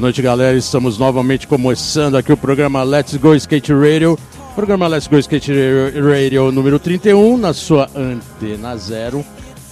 [0.00, 0.56] Boa noite, galera.
[0.56, 4.18] Estamos novamente começando aqui o programa Let's Go Skate Radio.
[4.54, 5.52] Programa Let's Go Skate
[5.94, 9.22] Radio número 31, na sua Antena Zero,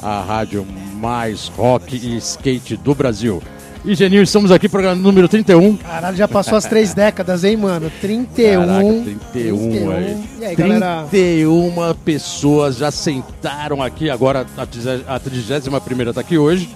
[0.03, 0.67] a rádio
[1.01, 3.43] mais rock e skate do Brasil.
[3.83, 5.79] E Geninho, estamos aqui, programa número 31.
[5.79, 7.91] Caralho, já passou as três décadas, hein, mano?
[7.99, 8.67] 31.
[8.67, 9.91] Caraca, 31, 31.
[9.91, 10.25] aí.
[10.41, 11.07] E aí, galera?
[11.09, 16.69] 31 pessoas já sentaram aqui, agora a 31 está aqui hoje.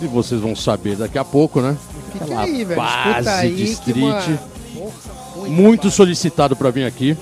[0.00, 1.76] E vocês vão saber daqui a pouco, né?
[2.12, 2.80] Fica Aquela aí, velho.
[2.80, 4.38] base Escuta aí de street.
[5.36, 7.16] uma- muito solicitado pra vir aqui.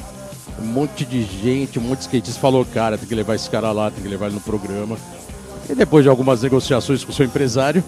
[0.61, 3.73] Um monte de gente, um monte de skatista falou, cara, tem que levar esse cara
[3.73, 4.97] lá, tem que levar ele no programa.
[5.69, 7.83] E depois de algumas negociações com o seu empresário,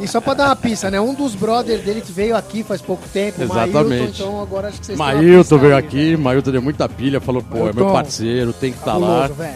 [0.00, 0.98] E só pra dar uma pista, né?
[0.98, 3.88] Um dos brothers dele que veio aqui faz pouco tempo, Exatamente.
[3.88, 6.18] Mailton, então agora acho que vocês Mailton veio aí, aqui, velho.
[6.18, 7.92] Mailton deu muita pilha, falou, pô, é meu Mailton.
[7.92, 9.28] parceiro, tem que estar lá.
[9.28, 9.54] Fabuloso, velho.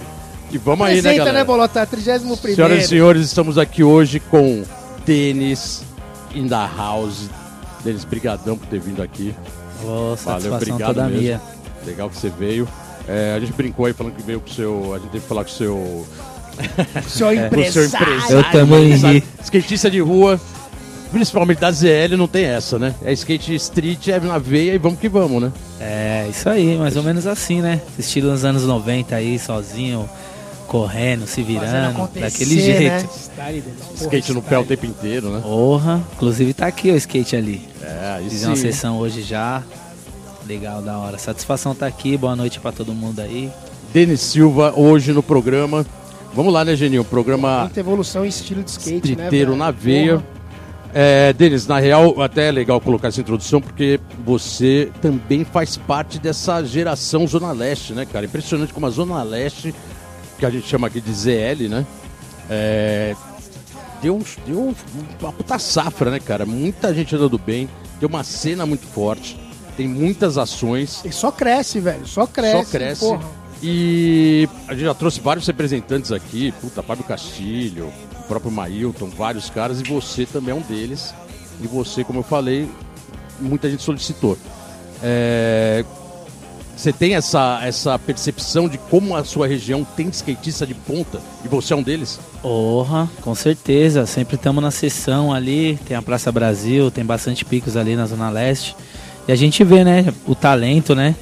[0.53, 1.39] E vamos aí, né, Apresenta, galera?
[1.39, 1.87] né, Bolota?
[1.87, 4.63] 31 Senhoras e senhores, estamos aqui hoje com
[5.07, 5.83] Tênis
[6.35, 7.29] in the House.
[7.83, 9.35] Denis, brigadão por ter vindo aqui.
[9.83, 11.21] Ô, Valeu, obrigado toda mesmo.
[11.21, 11.43] minha.
[11.85, 12.67] Legal que você veio.
[13.07, 14.95] É, a gente brincou aí falando que veio com o seu.
[14.95, 16.07] A gente teve que falar com o seu.
[17.09, 17.87] Seu com o seu empresário.
[17.87, 18.37] empresário.
[18.37, 19.15] Eu também sabe?
[19.15, 19.25] ri.
[19.43, 20.41] Skatista de rua,
[21.11, 22.95] principalmente da ZL, não tem essa, né?
[23.05, 25.53] É skate street, é na veia e vamos que vamos, né?
[25.81, 27.81] É, isso aí, mais ou menos assim, né?
[27.99, 30.09] Estilo nos anos 90 aí, sozinho,
[30.67, 32.63] correndo, se virando, daquele né?
[32.63, 33.09] jeito.
[33.09, 35.41] Porra, Skate no pé o tempo inteiro, né?
[35.43, 37.69] Porra, inclusive tá aqui o skate ali.
[37.83, 38.63] É, aí Fiz uma sim.
[38.63, 39.63] sessão hoje já.
[40.47, 41.17] Legal, da hora.
[41.19, 43.51] Satisfação tá aqui, boa noite pra todo mundo aí.
[43.93, 45.87] Denis Silva, hoje no programa.
[46.35, 47.05] Vamos lá, né, Geninho?
[47.05, 48.99] Programa Muita evolução em estilo de skate, né?
[48.99, 49.57] Streeteiro velho?
[49.57, 50.19] na veia.
[50.19, 50.35] Porra.
[50.97, 56.21] É, Denis, na real, até é legal colocar essa introdução, porque você também faz parte
[56.21, 58.27] dessa geração Zona Leste, né, cara?
[58.27, 59.75] Impressionante como a Zona Leste,
[60.39, 61.87] que a gente chama aqui de ZL, né?
[62.51, 63.15] É,
[64.03, 64.75] deu, deu
[65.21, 66.45] uma puta safra, né, cara?
[66.45, 67.69] Muita gente andando bem,
[67.99, 69.39] tem uma cena muito forte,
[69.77, 71.03] tem muitas ações.
[71.05, 72.07] E só cresce, velho.
[72.07, 72.65] Só cresce.
[72.65, 73.01] Só cresce.
[73.01, 73.45] Porra.
[73.63, 79.49] E a gente já trouxe vários representantes aqui, puta, Fábio Castilho, o próprio Mailton, vários
[79.49, 81.15] caras, e você também é um deles.
[81.63, 82.69] E você, como eu falei,
[83.41, 84.37] muita gente solicitou.
[85.03, 85.85] É,
[86.77, 91.49] Você tem essa, essa percepção de como a sua região tem skatista de ponta, e
[91.49, 92.19] você é um deles?
[92.43, 94.07] Porra, com certeza.
[94.07, 95.79] Sempre estamos na sessão ali.
[95.87, 98.77] Tem a Praça Brasil, tem bastante picos ali na Zona Leste.
[99.27, 101.15] E a gente vê, né, o talento, né?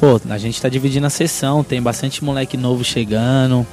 [0.00, 3.64] Pô, a gente tá dividindo a sessão, tem bastante moleque novo chegando.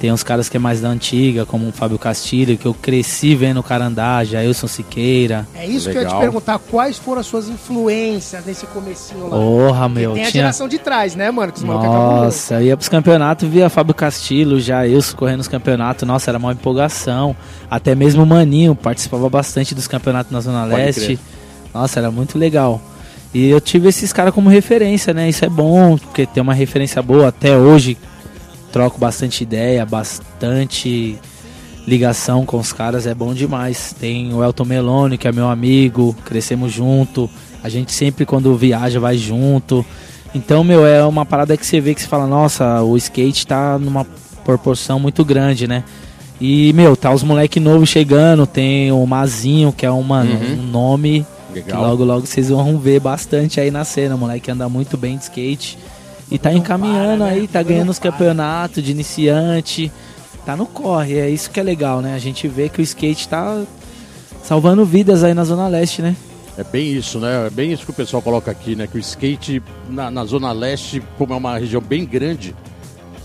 [0.00, 3.34] Tem uns caras que é mais da antiga, como o Fábio Castilho, que eu cresci
[3.34, 5.46] vendo o cara andar, Jailson Siqueira.
[5.54, 6.20] É isso que eu ia te Legal.
[6.20, 6.58] perguntar.
[6.58, 9.36] Quais foram as suas influências nesse comecinho lá?
[9.36, 10.12] Porra, Porque meu.
[10.14, 10.42] tem a tinha...
[10.42, 11.52] geração de trás, né, mano?
[11.52, 11.64] Que os.
[11.66, 16.38] Nossa, eu ia pros campeonatos, via Fábio Castilho, já eu correndo nos campeonatos, nossa, era
[16.38, 17.36] uma empolgação.
[17.70, 21.04] Até mesmo o Maninho participava bastante dos campeonatos na Zona Pode Leste.
[21.04, 21.18] crer.
[21.74, 22.80] Nossa, era muito legal.
[23.34, 25.28] E eu tive esses caras como referência, né?
[25.28, 27.98] Isso é bom, porque tem uma referência boa até hoje.
[28.72, 31.18] Troco bastante ideia, bastante
[31.86, 33.94] ligação com os caras, é bom demais.
[33.98, 37.28] Tem o Elton Meloni, que é meu amigo, crescemos junto.
[37.62, 39.84] A gente sempre quando viaja vai junto.
[40.34, 43.78] Então, meu, é uma parada que você vê que você fala, nossa, o skate tá
[43.78, 44.06] numa
[44.44, 45.82] proporção muito grande, né?
[46.40, 50.52] E, meu, tá os moleque novos chegando, tem o Mazinho, que é uma, Uhum.
[50.60, 51.82] um nome que Legal.
[51.82, 54.16] logo, logo vocês vão ver bastante aí na cena.
[54.16, 55.76] Moleque anda muito bem de skate.
[56.30, 57.30] E tá encaminhando né?
[57.30, 59.90] aí, tá ganhando os campeonatos de iniciante.
[60.46, 62.14] Tá no corre, é isso que é legal, né?
[62.14, 63.62] A gente vê que o skate tá
[64.42, 66.16] salvando vidas aí na Zona Leste, né?
[66.56, 67.46] É bem isso, né?
[67.46, 68.86] É bem isso que o pessoal coloca aqui, né?
[68.86, 72.54] Que o skate na, na Zona Leste, como é uma região bem grande,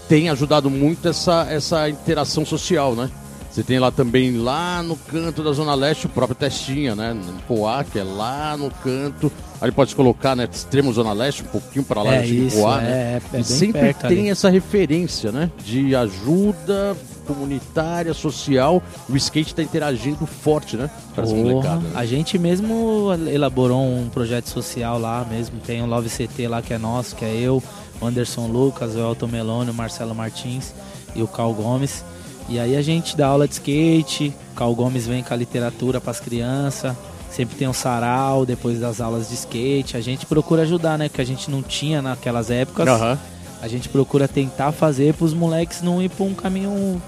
[0.07, 3.09] tem ajudado muito essa, essa interação social, né?
[3.56, 7.18] Você tem lá também, lá no canto da Zona Leste, o próprio Testinha, né?
[7.48, 9.31] Poá, que é lá no canto.
[9.62, 10.46] Aí pode colocar, né?
[10.52, 13.22] Extremo Zona Leste, um pouquinho para lá, é em isso, Poá, é, né?
[13.31, 14.30] é, é e sempre perto tem ali.
[14.30, 15.50] essa referência, né?
[15.63, 18.84] De ajuda comunitária, social.
[19.07, 20.90] O skate está interagindo forte, né?
[21.16, 21.92] Porra, né?
[21.96, 25.62] A gente mesmo elaborou um projeto social lá mesmo.
[25.62, 27.63] Tem o Love CT lá que é nosso, que é eu,
[28.02, 30.74] o Anderson Lucas, o Elton Meloni, o Marcelo Martins
[31.16, 32.04] e o Cal Gomes.
[32.47, 36.12] E aí a gente dá aula de skate, Cal Gomes vem com a literatura para
[36.12, 36.95] as crianças,
[37.31, 39.97] sempre tem um sarau depois das aulas de skate.
[39.97, 41.09] A gente procura ajudar, né?
[41.09, 42.88] Que a gente não tinha naquelas épocas.
[42.88, 43.18] Aham.
[43.62, 47.01] A gente procura tentar fazer para os moleques não ir para um caminho,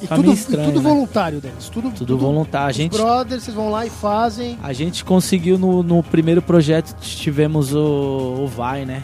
[0.00, 0.68] E tudo, estranho.
[0.68, 0.88] e tudo né?
[0.88, 1.68] voluntário, Denis.
[1.68, 2.68] Tudo, Tudo voluntário.
[2.68, 4.56] A Os gente, brothers, vocês vão lá e fazem.
[4.62, 9.02] a gente conseguiu no, no primeiro projeto, tivemos o, o VAI, né?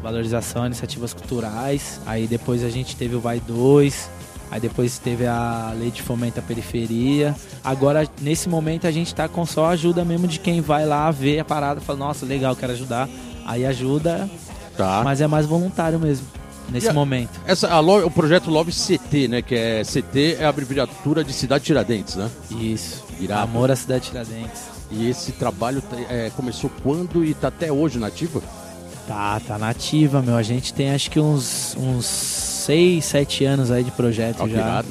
[0.00, 2.00] Valorização, Iniciativas Culturais.
[2.06, 4.10] Aí depois a gente teve o VAI 2.
[4.50, 7.34] Aí depois teve a Lei de Fomento à Periferia.
[7.62, 11.40] Agora, nesse momento, a gente tá com só ajuda mesmo de quem vai lá ver
[11.40, 13.08] a parada e fala, nossa, legal, quero ajudar.
[13.46, 14.28] Aí ajuda,
[14.76, 15.02] Tá.
[15.04, 16.26] mas é mais voluntário mesmo,
[16.70, 17.30] nesse a- momento.
[17.46, 19.42] Essa, a o projeto Love CT, né?
[19.42, 22.30] Que é CT é a abreviatura de Cidade Tiradentes, né?
[22.50, 23.02] Isso.
[23.20, 23.42] Irado.
[23.42, 24.62] Amor à Cidade Tiradentes.
[24.90, 28.42] E esse trabalho tá- é, começou quando e tá até hoje nativo?
[29.08, 30.36] Tá, tá nativa, meu.
[30.36, 32.24] A gente tem acho que uns, uns
[32.64, 34.56] 6, 7 anos aí de projeto Tá já.
[34.56, 34.88] virado.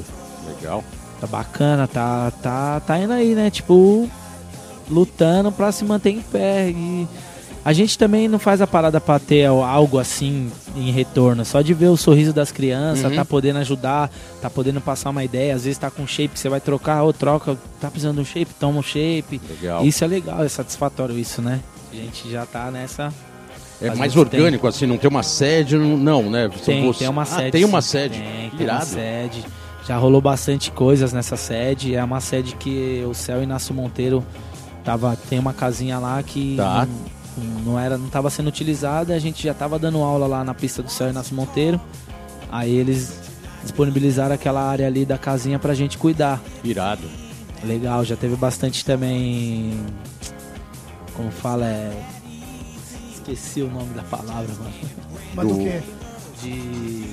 [0.56, 0.84] Legal.
[1.20, 3.50] Tá bacana, tá, tá, tá indo aí, né?
[3.50, 4.10] Tipo,
[4.90, 6.70] lutando pra se manter em pé.
[6.70, 7.08] E
[7.64, 11.46] a gente também não faz a parada pra ter algo assim em retorno.
[11.46, 13.16] Só de ver o sorriso das crianças, Uhum.
[13.16, 14.12] tá podendo ajudar,
[14.42, 15.56] tá podendo passar uma ideia.
[15.56, 18.26] Às vezes tá com shape que você vai trocar, ou troca, tá precisando de um
[18.26, 19.40] shape, toma um shape.
[19.50, 19.86] Legal.
[19.86, 21.62] Isso é legal, é satisfatório isso, né?
[21.92, 23.14] A gente já tá nessa.
[23.88, 26.50] É mais orgânico, assim, não tem uma sede, não, né?
[26.65, 27.51] Tem, tem uma Ah, sede.
[27.51, 28.19] tem uma sede.
[28.19, 29.45] Tem, tem uma sede.
[29.88, 31.94] Já rolou bastante coisas nessa sede.
[31.95, 34.24] É uma sede que o Céu Inácio Monteiro
[34.83, 36.88] tava, tem uma casinha lá que Tá.
[37.38, 39.13] não, não era, não estava sendo utilizada.
[39.13, 41.80] A gente já estava dando aula lá na pista do Céu Inácio Monteiro.
[42.50, 43.19] Aí eles
[43.63, 46.41] disponibilizaram aquela área ali da casinha pra gente cuidar.
[46.63, 47.03] Irado.
[47.63, 49.74] Legal, já teve bastante também.
[51.15, 51.91] Como fala, é.
[53.28, 54.74] Esqueci o nome da palavra, mano
[55.36, 55.80] Mas do Do- quê?
[56.42, 57.06] de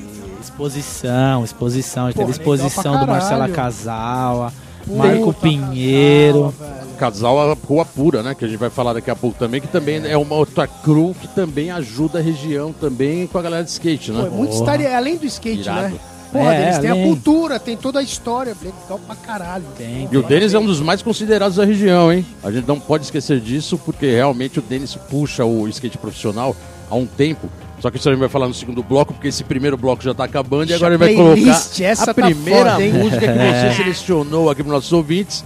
[0.43, 2.07] exposição, exposição.
[2.09, 3.49] Já Pô, teve exposição do Marcela.
[3.49, 4.53] Casal,
[4.89, 6.53] Marco Pinheiro.
[6.99, 8.35] Casal a Rua Pura, né?
[8.35, 11.15] Que a gente vai falar daqui a pouco também, que também é uma outra crew
[11.21, 14.21] que também ajuda a região também com a galera de skate, né?
[14.23, 14.59] Pô, é muito Porra.
[14.61, 15.89] história, além do skate, Irado.
[15.95, 15.95] né?
[16.32, 19.65] Porra, É, eles têm a cultura, tem toda a história, legal pra caralho.
[19.77, 22.25] Tem, E o Denis é um dos mais considerados da região, hein?
[22.43, 26.55] A gente não pode esquecer disso, porque realmente o Denis puxa o skate profissional
[26.88, 27.49] há um tempo.
[27.81, 30.12] Só que isso a gente vai falar no segundo bloco, porque esse primeiro bloco já
[30.12, 31.50] tá acabando e agora a ele vai colocar
[31.81, 32.93] essa a tá primeira foda, hein?
[32.93, 35.43] música que você selecionou aqui para nossos ouvintes.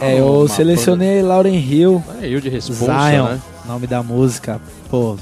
[0.00, 3.40] É, eu Uma selecionei Lauren Hill, Olha eu de responsa, Zion, né?
[3.66, 4.60] nome da música.
[4.90, 5.16] Pô,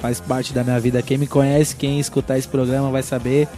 [0.00, 1.00] faz parte da minha vida.
[1.02, 3.48] Quem me conhece, quem escutar esse programa vai saber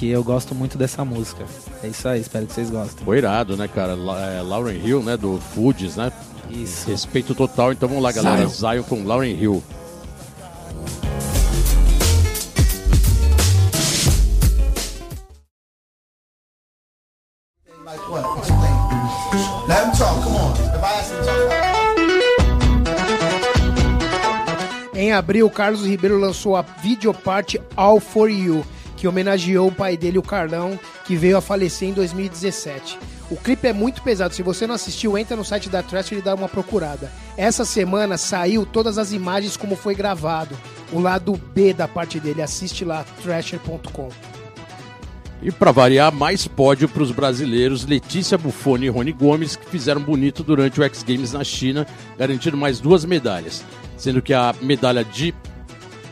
[0.00, 1.44] que eu gosto muito dessa música.
[1.82, 3.04] É isso aí, espero que vocês gostem.
[3.04, 3.94] Foi irado, né, cara?
[3.94, 6.10] La- é, Lauren Hill, né, do Foods, né?
[6.48, 6.88] Isso.
[6.88, 8.46] Respeito total, então vamos lá, galera.
[8.46, 8.78] Zion.
[8.78, 9.62] Zion com Lauren Hill.
[24.94, 28.64] Em abril, Carlos Ribeiro lançou a videoparte All For You,
[29.00, 32.98] que homenageou o pai dele, o Carlão, que veio a falecer em 2017.
[33.30, 34.34] O clipe é muito pesado.
[34.34, 37.10] Se você não assistiu, entra no site da Thrasher e dá uma procurada.
[37.34, 40.54] Essa semana saiu todas as imagens como foi gravado.
[40.92, 42.42] O lado B da parte dele.
[42.42, 44.10] Assiste lá, thrasher.com.
[45.42, 50.02] E para variar, mais pódio para os brasileiros Letícia Buffoni e Rony Gomes, que fizeram
[50.02, 51.86] bonito durante o X Games na China,
[52.18, 53.64] garantindo mais duas medalhas.
[53.96, 55.34] Sendo que a medalha de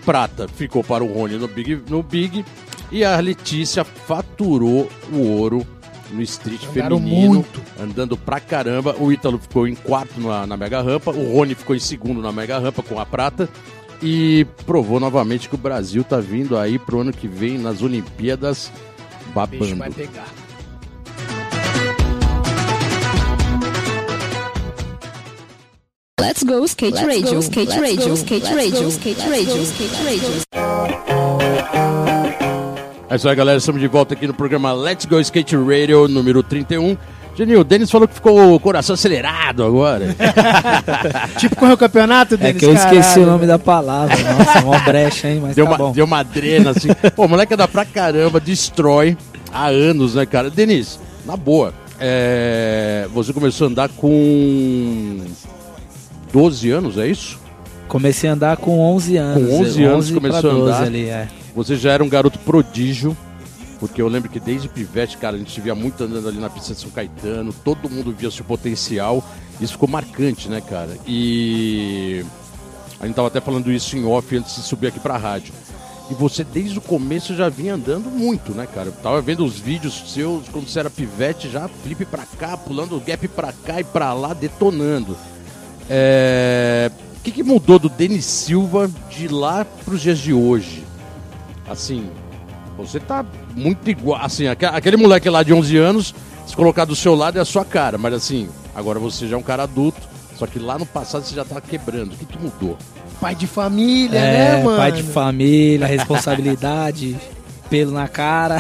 [0.07, 2.42] prata ficou para o Rony no Big, no Big
[2.90, 5.66] e a Letícia faturou o ouro
[6.11, 7.62] no street Andaram feminino, muito.
[7.78, 8.97] andando pra caramba.
[8.99, 12.33] O Ítalo ficou em quarto na, na mega rampa, o Rony ficou em segundo na
[12.33, 13.49] mega rampa com a prata
[14.02, 18.71] e provou novamente que o Brasil tá vindo aí pro ano que vem nas Olimpíadas
[19.35, 19.76] O bicho babando.
[19.76, 20.28] vai pegar.
[26.21, 31.17] Let's go skate radio, skate radio, skate radio, skate radio, skate radio.
[33.11, 33.59] É isso aí, galera.
[33.59, 36.97] Estamos de volta aqui no programa Let's Go Skate Radio número 31.
[37.35, 40.15] Genil, o Denis falou que ficou o coração acelerado agora.
[41.38, 43.23] Tipo correu o campeonato É deles, que eu esqueci caralho.
[43.23, 44.17] o nome da palavra.
[44.17, 45.38] Nossa, uma brecha, hein?
[45.41, 45.93] Mas Deu, tá uma, bom.
[45.93, 46.88] deu uma drena assim.
[47.15, 49.17] Pô, o moleque anda pra caramba, destrói
[49.53, 50.50] há anos, né, cara?
[50.50, 55.21] Denis, na boa, é, você começou a andar com
[56.33, 57.38] 12 anos, é isso?
[57.87, 59.49] Comecei a andar com 11 anos.
[59.49, 60.83] Com 11 anos pra começou a 12 andar.
[60.83, 61.29] Ali, é.
[61.59, 63.17] Você já era um garoto prodígio,
[63.81, 66.49] porque eu lembro que desde pivete, cara, a gente te via muito andando ali na
[66.49, 69.25] pista de São Caetano, todo mundo via seu potencial.
[69.61, 70.97] Isso ficou marcante, né, cara?
[71.05, 72.25] E
[73.00, 75.53] a gente tava até falando isso em off antes de subir aqui pra rádio.
[76.09, 78.91] E você, desde o começo, já vinha andando muito, né, cara?
[78.91, 83.00] Eu tava vendo os vídeos seus quando você era pivete, já flip pra cá, pulando
[83.00, 85.17] gap pra cá e pra lá, detonando.
[85.91, 86.88] É...
[87.17, 90.87] O que, que mudou do Denis Silva de lá pros dias de hoje?
[91.68, 92.08] Assim,
[92.76, 94.20] você tá muito igual.
[94.25, 96.14] Assim, aque- aquele moleque lá de 11 anos,
[96.46, 97.98] se colocar do seu lado é a sua cara.
[97.98, 100.00] Mas assim, agora você já é um cara adulto.
[100.37, 102.12] Só que lá no passado você já tava quebrando.
[102.12, 102.78] O que, que mudou?
[103.20, 104.76] Pai de família, É, né, mano?
[104.76, 107.16] pai de família, responsabilidade,
[107.68, 108.58] pelo na cara.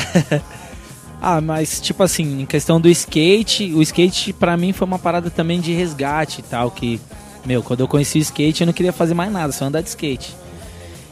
[1.22, 5.30] ah, mas tipo assim, em questão do skate, o skate pra mim foi uma parada
[5.30, 7.00] também de resgate e tal, que,
[7.46, 9.88] meu, quando eu conheci o skate eu não queria fazer mais nada, só andar de
[9.88, 10.34] skate.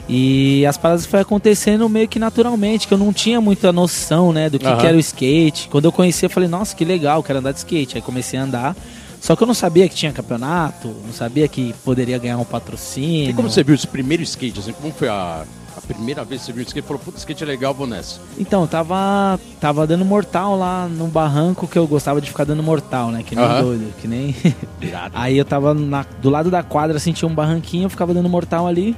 [0.09, 4.49] E as paradas foi acontecendo meio que naturalmente, que eu não tinha muita noção, né,
[4.49, 4.77] do que, Aham.
[4.79, 5.69] que era o skate.
[5.69, 7.97] Quando eu conheci, eu falei, nossa, que legal, quero andar de skate.
[7.97, 8.77] Aí comecei a andar.
[9.21, 13.31] Só que eu não sabia que tinha campeonato, não sabia que poderia ganhar um patrocínio.
[13.31, 14.61] E como você viu esse primeiro skate?
[14.61, 15.43] Assim, como foi a,
[15.77, 16.87] a primeira vez que você viu o skate?
[16.87, 18.21] Falou, puta, skate é legal, vou nessa.
[18.39, 22.63] Então, eu tava, tava dando mortal lá no barranco que eu gostava de ficar dando
[22.63, 23.25] mortal, né?
[23.25, 23.63] Que nem Aham.
[23.63, 24.37] doido, que nem.
[25.13, 28.29] Aí eu tava na- do lado da quadra, assim, tinha um barranquinho, eu ficava dando
[28.29, 28.95] mortal ali.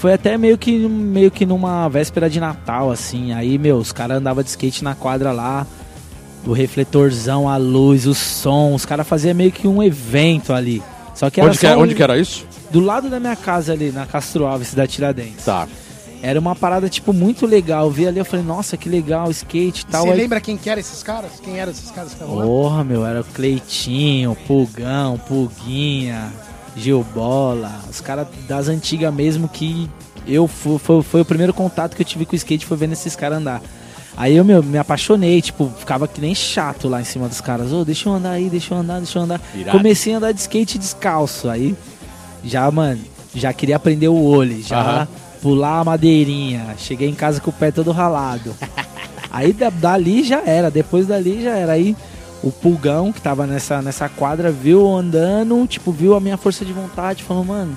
[0.00, 3.32] Foi até meio que, meio que numa véspera de Natal, assim.
[3.34, 5.66] Aí, meu, os caras andavam de skate na quadra lá.
[6.46, 8.74] O refletorzão, a luz, o som.
[8.74, 10.82] Os caras faziam meio que um evento ali.
[11.14, 12.46] Só que era Onde que, só um- onde que era isso?
[12.70, 15.44] Do lado da minha casa ali, na Castro Alves, cidade Tiradentes.
[15.44, 15.68] Tá.
[16.22, 17.84] Era uma parada, tipo, muito legal.
[17.86, 20.04] Eu vi ali, eu falei, nossa, que legal, skate e tal.
[20.04, 21.32] Você Aí- lembra quem que eram esses caras?
[21.42, 22.44] Quem eram esses caras que estavam lá?
[22.44, 26.32] Porra, meu, era o Cleitinho, Pulgão, Pulguinha,
[26.76, 29.88] Gilbola, os caras das antigas mesmo que
[30.26, 32.92] eu fui, foi, foi o primeiro contato que eu tive com o skate, foi vendo
[32.92, 33.60] esses caras andar.
[34.16, 37.72] Aí eu meu, me apaixonei, tipo, ficava que nem chato lá em cima dos caras.
[37.72, 39.40] Ô, deixa eu andar aí, deixa eu andar, deixa eu andar.
[39.54, 39.76] Irado.
[39.78, 41.48] Comecei a andar de skate descalço.
[41.48, 41.74] Aí
[42.44, 43.00] já, mano,
[43.34, 45.08] já queria aprender o olho, já Aham.
[45.40, 46.74] pular a madeirinha.
[46.76, 48.54] Cheguei em casa com o pé todo ralado.
[49.32, 51.72] Aí da- dali já era, depois dali já era.
[51.72, 51.96] Aí
[52.42, 56.72] o pulgão que tava nessa, nessa quadra viu andando, tipo, viu a minha força de
[56.72, 57.76] vontade, falou, mano.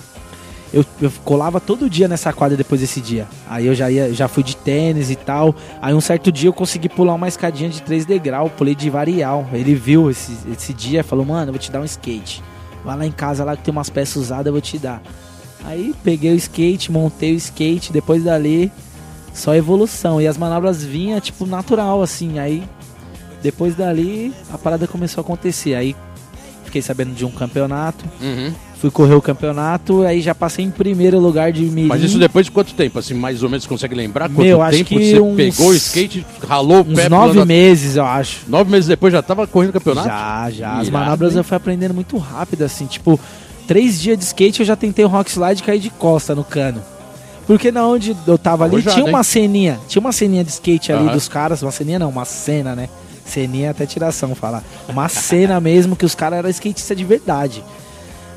[0.73, 3.27] Eu, eu colava todo dia nessa quadra depois desse dia.
[3.47, 5.53] Aí eu já ia, já fui de tênis e tal.
[5.79, 9.47] Aí um certo dia eu consegui pular uma escadinha de 3 degraus, pulei de varial.
[9.53, 12.41] Ele viu esse, esse dia falou, mano, eu vou te dar um skate.
[12.83, 14.99] Vai lá em casa lá que tem umas peças usadas, eu vou te dar.
[15.63, 18.71] Aí peguei o skate, montei o skate, depois dali
[19.33, 20.19] só evolução.
[20.19, 22.39] E as manobras vinham, tipo, natural, assim.
[22.39, 22.63] Aí,
[23.43, 25.75] depois dali, a parada começou a acontecer.
[25.75, 25.95] Aí,
[26.65, 28.05] fiquei sabendo de um campeonato.
[28.21, 28.53] Uhum.
[28.79, 31.87] Fui correr o campeonato, aí já passei em primeiro lugar de mirim.
[31.87, 32.99] Mas isso depois de quanto tempo?
[32.99, 35.73] Assim, mais ou menos, consegue lembrar quanto Meu, acho tempo que você uns- pegou o
[35.75, 37.07] skate, ralou o Uns pé...
[37.07, 38.41] nove pulando meses, eu acho.
[38.47, 40.07] Nove meses depois já tava correndo campeonato?
[40.09, 40.79] Já, já.
[40.79, 41.37] As manobras hein?
[41.37, 42.85] eu fui aprendendo muito rápido, assim.
[42.85, 43.17] Tipo,
[43.65, 46.43] três dias de skate eu já tentei o rock slide e cair de costa no
[46.43, 46.81] cano.
[47.47, 49.23] Porque na onde eu tava ali tinha uma hein?
[49.23, 49.79] ceninha.
[49.87, 51.13] Tinha uma ceninha de skate ali Aham.
[51.13, 51.61] dos caras.
[51.61, 52.89] Uma ceninha não, uma cena, né?
[53.25, 54.63] Ceninha até tiração falar.
[54.87, 57.63] Uma cena mesmo que os caras eram skatistas de verdade.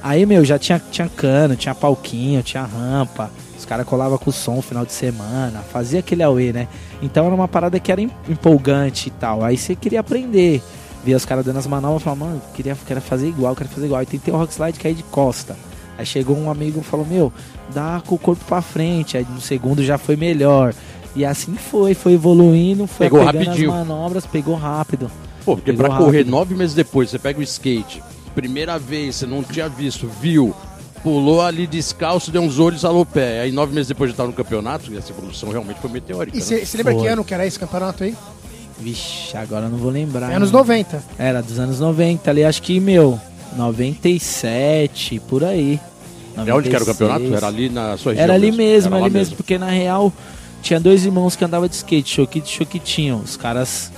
[0.02, 3.30] Aí, meu, já tinha, tinha cano, tinha palquinho, tinha rampa.
[3.58, 6.68] Os caras colavam com o som final de semana, fazia aquele auê, né?
[7.02, 9.42] Então era uma parada que era em- empolgante e tal.
[9.42, 10.62] Aí você queria aprender.
[11.04, 14.00] Via os caras dando as manobras e falava, mano, queria, fazer igual, queria fazer igual.
[14.00, 15.56] Aí tentei o rock slide cair de costa.
[15.98, 17.32] Aí chegou um amigo e falou, meu,
[17.72, 19.16] dá com o corpo pra frente.
[19.16, 20.74] Aí no segundo já foi melhor.
[21.16, 23.72] E assim foi, foi evoluindo, foi Pegou pegando rapidinho.
[23.72, 25.10] as manobras, pegou rápido.
[25.44, 26.30] Pô, porque Pegou pra correr rápido.
[26.30, 28.02] nove meses depois, você pega o skate,
[28.34, 30.54] primeira vez, você não tinha visto, viu,
[31.02, 33.40] pulou ali descalço, deu uns olhos, alô pé.
[33.40, 36.36] Aí nove meses depois já tava no campeonato, e essa evolução realmente foi meteórica.
[36.36, 36.44] E né?
[36.44, 37.02] você lembra Foi.
[37.02, 38.14] que ano que era esse campeonato aí?
[38.78, 40.30] Vixe, agora eu não vou lembrar.
[40.30, 40.56] Anos hein?
[40.56, 41.02] 90.
[41.18, 43.18] Era dos anos 90 ali, acho que, meu,
[43.56, 45.80] 97, por aí.
[46.36, 46.86] É onde que era o 96.
[46.86, 47.34] campeonato?
[47.34, 48.24] Era ali na sua região?
[48.24, 50.12] Era ali mesmo, Era lá ali mesmo, porque na real
[50.66, 53.16] tinha dois irmãos que andavam de skate, Choquito e Choquitinho.
[53.24, 53.92] Os caras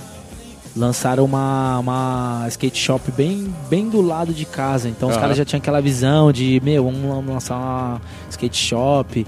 [0.75, 4.87] lançaram uma, uma skate shop bem, bem do lado de casa.
[4.87, 9.25] Então os caras já tinham aquela visão de, meu, vamos lançar uma skate shop,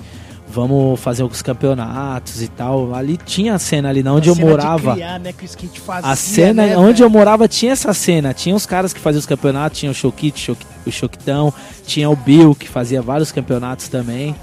[0.48, 2.94] vamos fazer alguns campeonatos e tal.
[2.94, 4.94] Ali tinha a cena ali, na onde A eu cena de morava.
[4.94, 8.34] criar, né, que o skate fazia, A cena né, onde eu morava tinha essa cena.
[8.36, 11.52] Tinha os caras que faziam os campeonatos, tinha o Choquito, Choqui- o Choquitão,
[11.88, 14.36] tinha o Bill que fazia vários campeonatos também.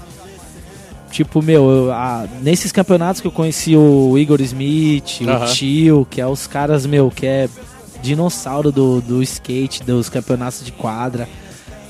[1.11, 6.21] Tipo, meu, eu- a- nesses campeonatos que eu conheci o Igor Smith, o Tio, que
[6.21, 7.49] é os caras, meu, que é
[8.01, 11.27] dinossauro do, do skate, dos campeonatos de quadra.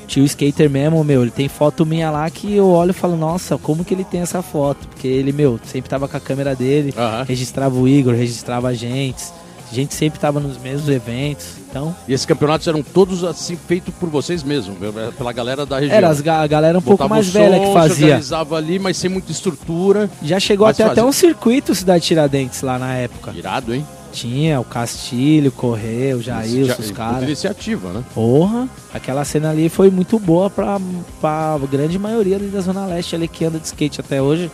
[0.08, 3.60] Tio Skater mesmo, meu, ele tem foto minha lá que eu olho e falo, nossa,
[3.60, 4.88] como que ele tem essa foto?
[4.88, 6.92] Porque ele, meu, sempre tava com a câmera dele,
[7.28, 9.24] registrava o Igor, registrava a gente.
[9.72, 11.46] A gente sempre tava nos mesmos eventos.
[11.70, 14.76] Então, E esses campeonatos eram todos assim feitos por vocês mesmos,
[15.18, 15.96] pela galera da região.
[15.96, 18.06] era ga- a galera um pouco Botava mais o velha som, que fazia.
[18.08, 20.10] organizava ali, mas sem muita estrutura.
[20.24, 21.06] Já chegou até até fazia.
[21.06, 23.32] um circuito Cidade Tiradentes lá na época.
[23.36, 23.86] Irado, hein?
[24.12, 26.42] Tinha o Castilho, o Correio, o Já-
[26.80, 27.22] os caras.
[27.22, 28.04] iniciativa, né?
[28.16, 30.80] Porra, aquela cena ali foi muito boa pra,
[31.22, 34.50] pra grande maioria da Zona Leste ali que anda de skate até hoje.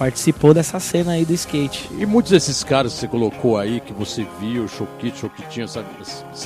[0.00, 1.90] Participou dessa cena aí do skate.
[1.98, 5.88] E muitos desses caras que você colocou aí, que você viu, Choquito, Choquitinho, sabe?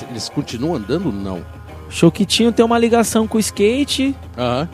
[0.09, 1.09] Eles continuam andando?
[1.09, 1.41] Não.
[1.89, 4.67] Choquitinho tem uma ligação com o skate, Aham.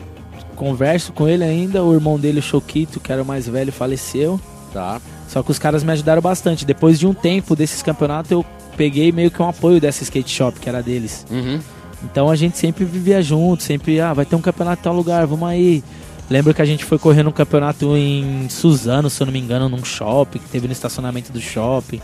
[0.56, 4.40] converso com ele ainda, o irmão dele, o Choquito, que era o mais velho, faleceu.
[4.72, 5.00] Tá.
[5.28, 6.64] Só que os caras me ajudaram bastante.
[6.64, 8.44] Depois de um tempo desses campeonatos, eu
[8.76, 11.24] peguei meio que um apoio dessa skate shop, que era deles.
[11.30, 11.60] Uhum.
[12.02, 15.24] Então a gente sempre vivia junto, sempre, ah, vai ter um campeonato em tal lugar,
[15.24, 15.84] vamos aí.
[16.30, 19.68] Lembro que a gente foi correndo um campeonato em Suzano, se eu não me engano,
[19.68, 22.00] num shopping, que teve no estacionamento do shopping.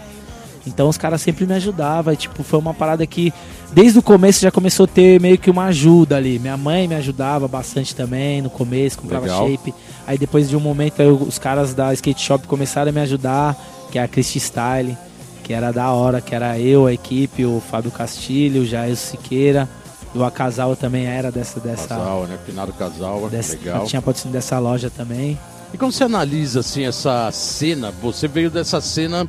[0.66, 3.32] Então os caras sempre me ajudavam, e, tipo, foi uma parada que
[3.72, 6.38] desde o começo já começou a ter meio que uma ajuda ali.
[6.38, 9.48] Minha mãe me ajudava bastante também no começo, comprava Legal.
[9.48, 9.74] shape.
[10.06, 13.56] Aí depois de um momento os caras da skate shop começaram a me ajudar,
[13.90, 14.96] que é a Christy Style,
[15.42, 19.66] que era da hora, que era eu, a equipe, o Fábio Castilho, o Jair Siqueira,
[20.14, 22.38] e o Acasal também era dessa dessa Casal, né?
[22.46, 23.84] Finado casal, dessa legal.
[23.86, 25.38] tinha patrocínio dessa loja também.
[25.72, 27.92] E como você analisa, assim, essa cena?
[28.02, 29.28] Você veio dessa cena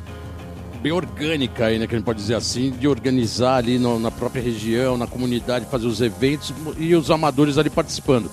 [0.82, 1.86] bem orgânica aí, né?
[1.86, 5.66] Que a gente pode dizer assim, de organizar ali no- na própria região, na comunidade,
[5.70, 8.30] fazer os eventos e os amadores ali participando.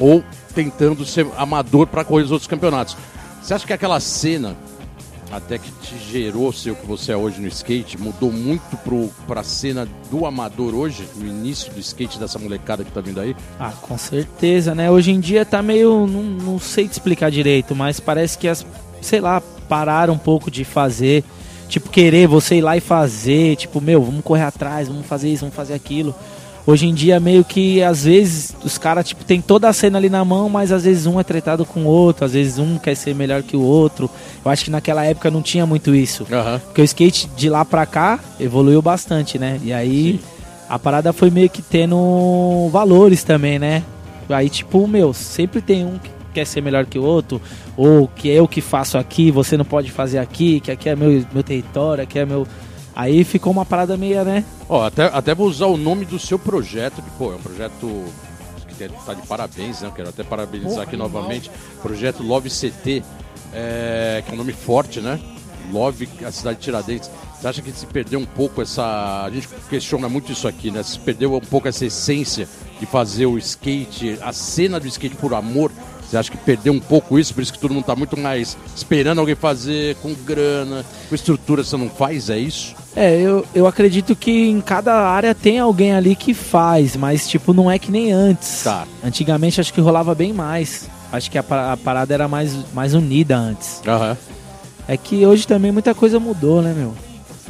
[0.00, 2.96] Ou tentando ser amador para correr os outros campeonatos.
[3.42, 4.56] Você acha que aquela cena,
[5.32, 8.78] até que te gerou ser o que você é hoje no skate, mudou muito
[9.26, 13.18] para a cena do amador hoje, no início do skate dessa molecada que tá vindo
[13.18, 13.34] aí?
[13.58, 14.90] Ah, com certeza, né?
[14.90, 16.06] Hoje em dia tá meio.
[16.06, 18.66] Não, não sei te explicar direito, mas parece que as.
[19.00, 21.24] Sei lá, pararam um pouco de fazer.
[21.66, 23.56] Tipo, querer você ir lá e fazer.
[23.56, 26.14] Tipo, meu, vamos correr atrás, vamos fazer isso, vamos fazer aquilo.
[26.64, 30.08] Hoje em dia, meio que às vezes os caras, tipo, tem toda a cena ali
[30.08, 32.94] na mão, mas às vezes um é tratado com o outro, às vezes um quer
[32.94, 34.08] ser melhor que o outro.
[34.44, 36.26] Eu acho que naquela época não tinha muito isso.
[36.30, 36.60] Aham.
[36.60, 39.60] Porque o skate de lá pra cá evoluiu bastante, né?
[39.64, 40.20] E aí
[40.68, 43.82] a parada foi meio que tendo valores também, né?
[44.28, 47.40] Aí, tipo, meu, sempre tem um que quer ser melhor que o outro,
[47.76, 51.24] ou que eu que faço aqui, você não pode fazer aqui, que aqui é meu,
[51.32, 52.46] meu território, aqui é meu.
[52.94, 54.44] Aí ficou uma parada meia, né?
[54.68, 58.04] Ó, até, até vou usar o nome do seu projeto, que, pô, é um projeto
[58.68, 59.88] que tem- tá de parabéns, né?
[59.88, 61.10] Eu quero até parabenizar Porra, aqui animal.
[61.10, 61.50] novamente.
[61.80, 63.02] Projeto Love CT,
[63.54, 65.18] é, que é um nome forte, né?
[65.72, 67.10] Love, a cidade de Tiradentes.
[67.40, 69.22] Você acha que se perdeu um pouco essa.
[69.24, 70.82] A gente questiona muito isso aqui, né?
[70.82, 72.46] Se perdeu um pouco essa essência
[72.78, 75.72] de fazer o skate, a cena do skate por amor.
[76.08, 77.32] Você acha que perdeu um pouco isso?
[77.32, 81.64] Por isso que todo mundo tá muito mais esperando alguém fazer com grana, com estrutura.
[81.64, 82.28] Você não faz?
[82.28, 82.74] É isso?
[82.94, 87.52] É, eu, eu acredito que em cada área tem alguém ali que faz, mas tipo,
[87.52, 88.62] não é que nem antes.
[88.64, 88.86] Tá.
[89.02, 90.88] Antigamente acho que rolava bem mais.
[91.10, 93.80] Acho que a, a parada era mais, mais unida antes.
[93.86, 94.16] Aham.
[94.86, 96.94] É que hoje também muita coisa mudou, né, meu?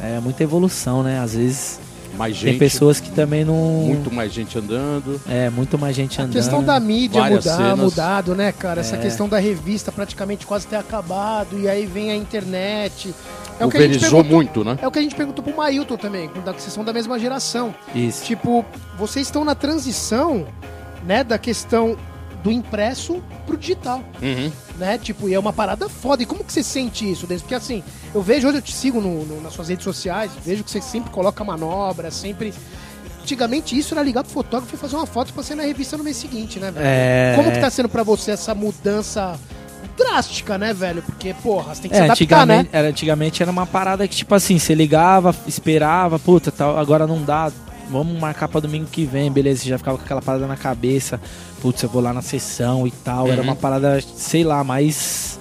[0.01, 1.19] É muita evolução, né?
[1.19, 1.79] Às vezes
[2.17, 2.59] Mais tem gente.
[2.59, 3.55] pessoas que também não.
[3.55, 5.19] muito mais gente andando.
[5.27, 6.33] É, muito mais gente A andando.
[6.35, 7.79] questão da mídia Várias mudar, cenas.
[7.79, 8.81] mudado, né, cara?
[8.81, 8.99] Essa É.
[8.99, 13.13] questão da revista praticamente quase ter acabado, e aí vem a internet.
[13.59, 14.77] É Pulverizou perguntou- muito, né?
[14.81, 17.73] É o que a gente perguntou pro Mailton também, da vocês são da mesma geração.
[17.93, 18.23] Isso.
[18.25, 18.65] Tipo,
[18.97, 20.45] vocês estão na transição,
[21.05, 21.95] né, da questão
[22.43, 24.51] do impresso pro digital, Uhum.
[24.77, 24.97] né?
[24.97, 26.21] Tipo, e é uma parada foda.
[26.21, 27.41] E como que você sente isso, Denis?
[27.41, 27.81] Porque assim,
[28.13, 30.81] eu vejo, hoje eu te sigo no- no- nas suas redes sociais, vejo que você
[30.81, 32.53] sempre coloca manobra, sempre...
[33.21, 36.03] Antigamente isso era ligar pro fotógrafo e fazer uma foto pra ser na revista no
[36.03, 36.85] mês seguinte, né, velho?
[36.85, 37.33] É.
[37.37, 39.39] Como que tá sendo pra você essa mudança
[39.97, 41.01] drástica, né, velho?
[41.01, 42.53] Porque, porra, você tem que É, se adaptar, né?
[42.57, 47.07] antigamente, era, antigamente era uma parada que, tipo assim, você ligava, esperava, puta, tal, agora
[47.07, 47.49] não dá,
[47.93, 51.21] vamos marcar pra domingo que vem, beleza, você já ficava com aquela parada na cabeça,
[51.61, 53.47] putz, eu vou lá na sessão e tal, era Uhum.
[53.49, 55.39] uma parada, sei lá, mais,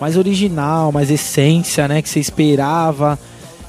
[0.00, 3.18] mais original, mais essência, né, que você esperava.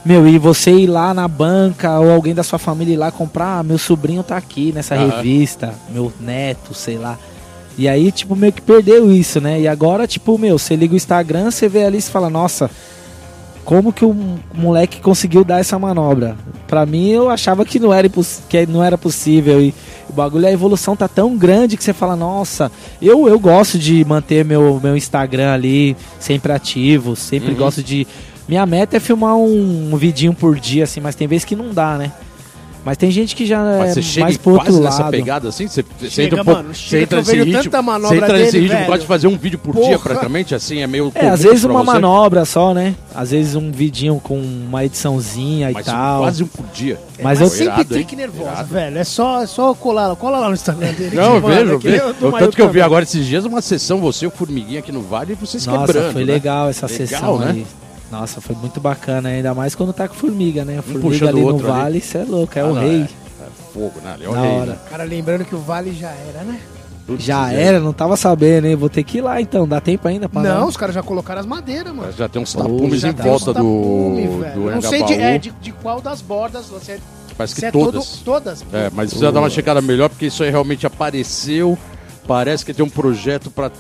[0.03, 3.59] Meu, e você ir lá na banca ou alguém da sua família ir lá comprar,
[3.59, 5.17] ah, meu sobrinho tá aqui nessa Aham.
[5.17, 7.17] revista, meu neto, sei lá.
[7.77, 9.61] E aí, tipo, meio que perdeu isso, né?
[9.61, 12.69] E agora, tipo, meu, você liga o Instagram, você vê ali e fala, nossa,
[13.65, 14.15] como que o
[14.53, 16.35] moleque conseguiu dar essa manobra?
[16.67, 18.09] Pra mim, eu achava que não era,
[18.49, 19.61] que não era possível.
[19.61, 19.73] E
[20.09, 22.71] o bagulho, a evolução tá tão grande que você fala, nossa,
[23.01, 27.57] eu, eu gosto de manter meu, meu Instagram ali sempre ativo, sempre Uhum.
[27.57, 28.07] gosto de.
[28.47, 31.73] Minha meta é filmar um, um vidinho por dia, assim, mas tem vezes que não
[31.73, 32.11] dá, né?
[32.83, 35.11] Mas tem gente que já Mas é você chega mais pro outro quase nessa lado.
[35.11, 35.67] pegada assim?
[35.67, 38.23] Você, você Chega, entra, um pouco- mano, você chega entra nesse ritmo, tanta manobra você
[38.25, 39.99] entra nesse dele, ritmo, pode fazer um vídeo por dia Porra.
[39.99, 42.95] praticamente, assim, é meio É, às vezes uma você, manobra só, né?
[43.13, 46.21] Às vezes um vidinho com uma ediçãozinha Mas e tal.
[46.21, 46.99] quase um por dia.
[47.21, 48.73] Mas Mas eu- sempre nervosa, Irado.
[48.73, 48.97] velho.
[48.97, 51.15] É só, é só colar, cola lá no Instagram dele.
[51.15, 52.15] Não, eu mano, vejo, é vejo.
[52.19, 52.81] Eu- Tanto que eu vi também.
[52.81, 55.85] agora esses dias uma sessão, você e o Formiguinha aqui no Vale, e vocês Nossa,
[55.93, 56.13] quebrando.
[56.13, 56.33] foi né?
[56.33, 57.51] legal essa Legal, sessão né?
[57.51, 57.65] aí.
[58.11, 60.79] Nossa, foi muito bacana, ainda mais quando tá com formiga, né?
[60.79, 63.01] A formiga puxando ali no vale, você é louco, é Ah, o não, rei.
[63.01, 64.13] É, é fogo, né?
[64.13, 64.65] ali É o Da rei, hora.
[64.71, 64.77] né?
[64.89, 66.59] Cara, lembrando que o Vale já era, né?
[67.07, 67.61] Tudo Já quiser.
[67.61, 68.75] era, não tava sabendo, hein?
[68.75, 70.65] Vou ter que ir lá então, dá tempo ainda pra Não, lá?
[70.65, 72.11] os caras já colocaram as madeiras, mano.
[72.11, 74.71] Já tem uns tapumes em volta do, tapume, do velho.
[74.71, 76.99] Não sei de, é, de, de qual das bordas você é.
[77.37, 78.05] Parece você que é todas.
[78.07, 78.61] todo- todas.
[78.73, 81.77] É, mas precisa dar uma checada melhor, porque isso aí realmente apareceu.
[82.27, 83.71] Parece que tem um projeto para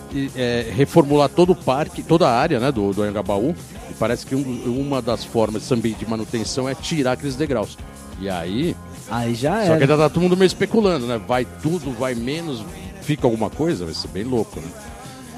[0.75, 3.53] reformular todo o parque, toda a área né, do, do Anhangabaú.
[4.01, 7.77] Parece que um- uma das formas também de manutenção é tirar aqueles degraus.
[8.19, 8.75] E aí.
[9.11, 11.21] Aí já Só que ainda tá todo mundo meio especulando, né?
[11.27, 12.65] Vai tudo, vai menos,
[13.03, 13.85] fica alguma coisa?
[13.85, 14.67] Vai ser bem louco, né?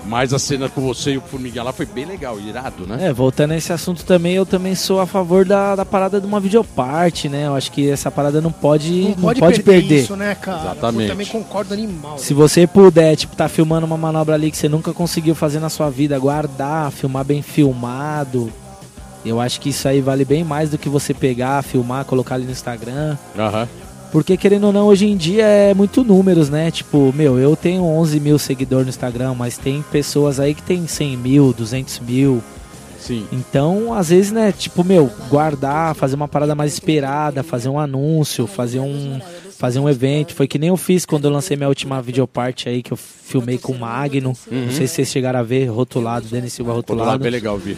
[0.06, 3.08] Mas a cena com você e o Formiguinha lá foi bem legal, irado, né?
[3.08, 6.28] É, voltando a esse assunto também, eu também sou a favor da, da parada de
[6.28, 7.48] uma videoparte, né?
[7.48, 9.64] Eu acho que essa parada não pode, Não pode, perder.
[9.64, 10.62] perder, isso, né, cara?
[10.62, 11.04] Exatamente.
[11.04, 12.18] Eu também concordo animal.
[12.18, 15.70] Se você puder, tipo, tá filmando uma manobra ali que você nunca conseguiu fazer na
[15.70, 18.52] sua vida, guardar, filmar bem filmado.
[19.26, 22.44] Eu acho que isso aí vale bem mais do que você pegar, filmar, colocar ali
[22.44, 23.18] no Instagram.
[23.38, 23.70] Aham.
[24.14, 26.70] Porque, querendo ou não, hoje em dia é muito números, né?
[26.70, 30.86] Tipo, meu, eu tenho 11 mil seguidores no Instagram, mas tem pessoas aí que tem
[30.86, 32.44] 100 mil, 200 mil.
[33.00, 33.26] Sim.
[33.32, 38.46] Então, às vezes, né, tipo, meu, guardar, fazer uma parada mais esperada, fazer um anúncio,
[38.46, 39.20] fazer um
[39.58, 40.36] fazer um evento.
[40.36, 43.58] Foi que nem eu fiz quando eu lancei minha última videoparte aí, que eu filmei
[43.58, 44.38] com o Magno.
[44.52, 47.18] Não sei se vocês chegaram a ver, rotulado, Denis Silva lá, rotulado.
[47.18, 47.76] bem legal, Vi.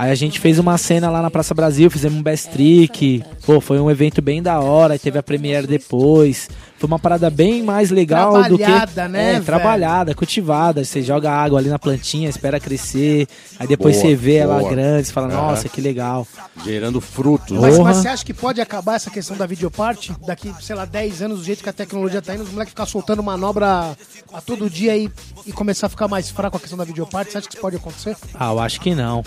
[0.00, 3.20] Aí a gente fez uma cena lá na Praça Brasil, fizemos um best trick.
[3.44, 6.48] Pô, foi um evento bem da hora, aí teve a premiere depois.
[6.78, 9.44] Foi uma parada bem mais legal do que Trabalhada, né, É, velho?
[9.44, 10.84] trabalhada, cultivada.
[10.84, 13.26] Você joga água ali na plantinha, espera crescer,
[13.58, 14.70] aí depois Boa, você vê ela boa.
[14.70, 15.36] grande, você fala: Aham.
[15.48, 16.24] "Nossa, que legal".
[16.64, 17.58] Gerando frutos.
[17.58, 17.88] Mas, Porra.
[17.90, 21.40] mas você acha que pode acabar essa questão da videoparte daqui, sei lá, 10 anos,
[21.40, 23.96] do jeito que a tecnologia tá indo, os moleques ficar soltando manobra
[24.32, 25.10] a todo dia e,
[25.44, 27.32] e começar a ficar mais fraco a questão da videoparte?
[27.32, 28.16] Você acha que isso pode acontecer?
[28.32, 29.24] Ah, eu acho que não.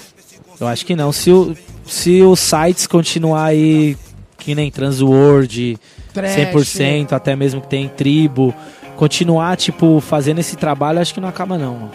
[0.61, 1.11] Eu acho que não.
[1.11, 1.55] Se, o,
[1.87, 3.97] se os sites continuar aí,
[4.37, 5.77] que nem Transworld,
[6.13, 6.35] Trash.
[6.35, 8.53] 100%, até mesmo que tem tribo,
[8.95, 11.73] continuar, tipo, fazendo esse trabalho, acho que não acaba não.
[11.73, 11.91] mano.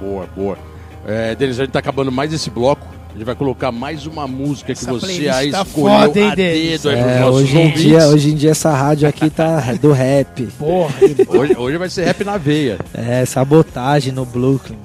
[0.00, 0.58] Boa, boa.
[1.06, 2.86] É, Denis, a gente tá acabando mais esse bloco.
[3.10, 6.30] A gente vai colocar mais uma música que Essa você aí tá escolheu foda, hein,
[6.30, 7.82] a dedo aí pros É, nossos hoje, em ouvintes.
[7.82, 10.46] dia, hoje em dia essa rádio aqui tá do rap.
[10.58, 10.94] Porra,
[11.28, 12.78] Hoje, hoje vai ser rap na veia.
[12.94, 14.78] É, sabotagem no Brooklyn.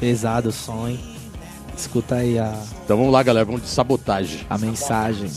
[0.00, 0.98] Pesado o som, hein?
[1.76, 2.52] Escuta aí a,
[2.84, 3.44] Então vamos lá, galera.
[3.44, 4.46] Vamos de sabotagem.
[4.48, 5.30] a mensagem.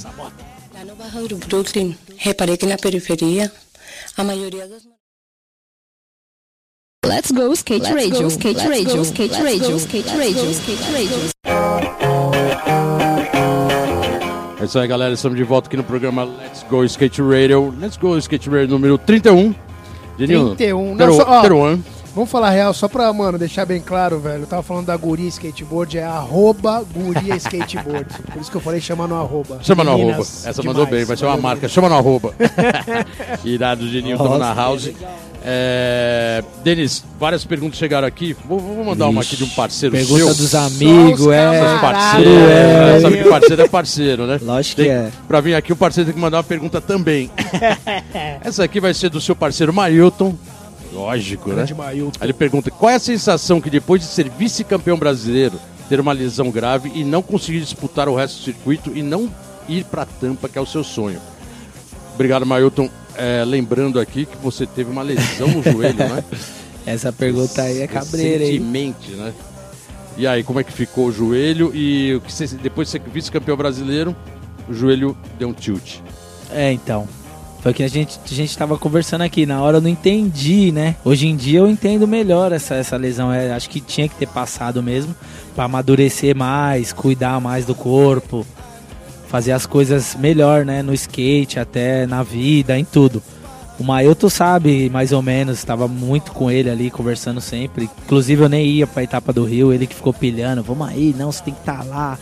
[0.73, 3.51] Lá no do Brooklyn, reparei que na periferia,
[4.17, 4.83] a maioria das
[7.05, 11.29] Let's go skate radio, skate radio, skate radio, skate radio, skate radio.
[14.61, 15.13] É isso aí, galera.
[15.13, 17.73] Estamos de volta aqui no programa Let's Go Skate Radio.
[17.79, 19.55] Let's Go Skate Radio número 31.
[20.17, 20.95] Genil, 31.
[20.95, 21.41] Não, só- ó.
[22.15, 24.43] Vamos falar real, só pra, mano, deixar bem claro, velho.
[24.43, 28.05] Eu tava falando da guria skateboard, é arroba guria skateboard.
[28.33, 29.59] Por isso que eu falei chama no arroba.
[29.61, 30.19] Chama no arroba.
[30.21, 31.67] Essa demais, mandou bem, vai ser uma marca.
[31.67, 32.33] Chama no arroba.
[33.45, 34.89] Irado, Geninho, estamos na Nossa, house.
[35.43, 36.43] É...
[36.63, 38.35] Denis, várias perguntas chegaram aqui.
[38.45, 40.35] Vou, vou mandar uma aqui de um parceiro Pergunta seu.
[40.35, 41.75] dos amigos, é.
[41.75, 44.39] Os parceiros, Cruel, é, sabe que parceiro é parceiro, né?
[44.41, 45.09] Lógico que Tem- é.
[45.27, 47.31] Pra vir aqui, o parceiro tem que mandar uma pergunta também.
[48.43, 50.35] Essa aqui vai ser do seu parceiro Mailton.
[50.91, 51.65] Lógico, né?
[51.87, 56.11] Aí ele pergunta: qual é a sensação que depois de ser vice-campeão brasileiro, ter uma
[56.11, 59.29] lesão grave e não conseguir disputar o resto do circuito e não
[59.67, 61.19] ir pra tampa, que é o seu sonho?
[62.15, 62.89] Obrigado, Mailton.
[63.15, 66.23] É, lembrando aqui que você teve uma lesão no joelho, né?
[66.85, 68.95] Essa pergunta aí é cabreira, hein?
[69.09, 69.33] Né?
[70.17, 71.71] E aí, como é que ficou o joelho?
[71.73, 72.19] E
[72.61, 74.15] depois de ser vice-campeão brasileiro,
[74.67, 75.99] o joelho deu um tilt.
[76.51, 77.07] É, então.
[77.61, 79.45] Foi o que a gente, a gente tava conversando aqui.
[79.45, 80.95] Na hora eu não entendi, né?
[81.03, 83.31] Hoje em dia eu entendo melhor essa, essa lesão.
[83.31, 85.13] É, acho que tinha que ter passado mesmo.
[85.55, 88.45] Pra amadurecer mais, cuidar mais do corpo.
[89.27, 90.81] Fazer as coisas melhor, né?
[90.81, 93.21] No skate, até na vida, em tudo.
[93.79, 97.89] O Mailton sabe, mais ou menos, estava muito com ele ali, conversando sempre.
[98.05, 100.61] Inclusive eu nem ia pra etapa do Rio, ele que ficou pilhando.
[100.61, 102.17] Vamos aí, não, você tem que estar lá.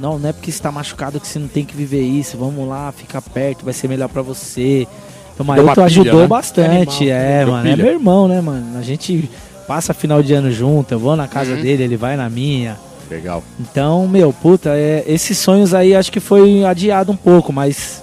[0.00, 2.36] Não, não é porque você tá machucado que você não tem que viver isso.
[2.38, 4.86] Vamos lá, fica perto, vai ser melhor pra você.
[5.34, 6.26] Então, o uma Mailton pilha, ajudou né?
[6.26, 7.68] bastante, Animal, é, mano.
[7.68, 7.84] É pilha.
[7.84, 8.78] meu irmão, né, mano?
[8.78, 9.28] A gente
[9.68, 11.60] passa final de ano junto, eu vou na casa Uhum.
[11.62, 12.78] dele, ele vai na minha.
[13.10, 13.42] Legal.
[13.58, 18.02] Então, meu, puta, é, esses sonhos aí acho que foi adiado um pouco, mas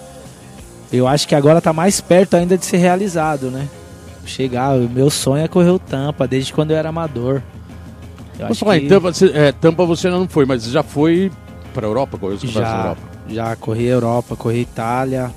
[0.92, 3.68] eu acho que agora tá mais perto ainda de ser realizado, né?
[4.26, 7.42] Chegar, o meu sonho é correr o Tampa, desde quando eu era amador.
[8.38, 10.84] Eu acho falar que em Tampa, você- é, Tampa você ainda não foi, mas já
[10.84, 11.32] foi
[11.78, 13.02] pra Europa, correu os campeonatos da já, Europa.
[13.30, 15.32] já corri Europa, corri Itália,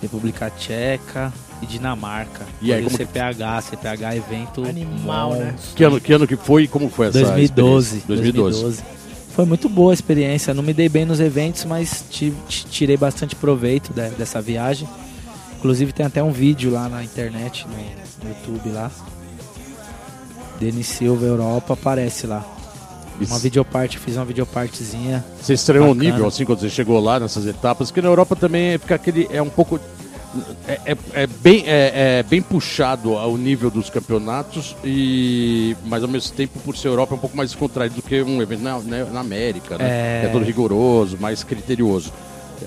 [0.00, 2.46] República Tcheca e Dinamarca.
[2.62, 5.54] E aí, como CPH, CPH evento Animal, né?
[5.76, 8.32] Que ano, que ano que foi e como foi essa 2012, experiência?
[8.32, 8.60] 2012.
[8.62, 8.98] 2012.
[9.34, 10.54] Foi muito boa a experiência.
[10.54, 14.88] Não me dei bem nos eventos, mas ti- ti- tirei bastante proveito de- dessa viagem.
[15.58, 17.74] Inclusive tem até um vídeo lá na internet, no,
[18.24, 18.90] no YouTube lá.
[20.58, 22.44] Denis Silva Europa aparece lá.
[23.26, 25.24] Uma videoparte, fiz uma videopartezinha.
[25.40, 27.90] Você estranhou o nível, assim, quando você chegou lá nessas etapas?
[27.90, 29.28] Porque na Europa também fica aquele.
[29.30, 29.78] É um pouco.
[30.68, 36.08] É, é- é bem, é, é bem puxado ao nível dos campeonatos, e mas ao
[36.08, 38.78] mesmo tempo, por ser Europa, é um pouco mais descontraído do que um evento na,
[38.78, 39.86] na- na América, né?
[39.88, 40.22] É.
[40.26, 42.12] É todo rigoroso, mais criterioso.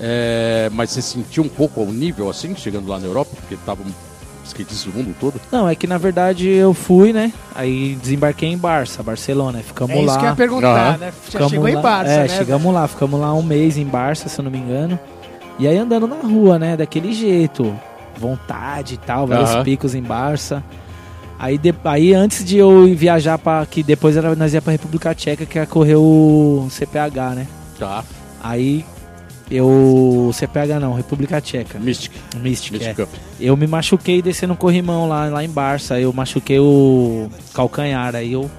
[0.00, 3.30] É, mas você sentiu um pouco ao nível, assim, chegando lá na Europa?
[3.38, 3.86] Porque estavam
[4.44, 5.40] skatistas do mundo todo?
[5.50, 7.32] Não, é que na verdade eu fui, né?
[7.54, 9.60] Aí desembarquei em Barça, Barcelona.
[9.60, 10.18] Ficamos É isso lá.
[10.18, 10.98] que eu ia perguntar, Aham.
[10.98, 11.06] né?
[11.06, 12.28] Já Ficamos chegou em lá- Barça, é, né?
[12.28, 14.98] chegamos lá, ficamos lá um mês em Barça, se eu não me engano.
[15.58, 16.76] E aí andando na rua, né?
[16.76, 17.74] Daquele jeito.
[18.18, 19.64] Vontade e tal, vários Aham.
[19.64, 20.62] picos em Barça.
[21.38, 24.70] Aí, de- aí antes de eu ir viajar para que depois era, nós ia pra
[24.72, 27.46] República Tcheca, que ia correr o CPH, né?
[27.78, 28.04] Tá.
[28.42, 28.84] Aí
[29.56, 30.30] eu.
[30.32, 31.78] CPH não, República Tcheca.
[31.78, 32.12] Mystic.
[32.40, 32.94] Mystic, Mystic é.
[32.94, 33.08] Cup.
[33.40, 35.98] Eu me machuquei descendo um corrimão lá, lá em Barça.
[36.00, 38.14] Eu machuquei o calcanhar.
[38.16, 38.50] Aí eu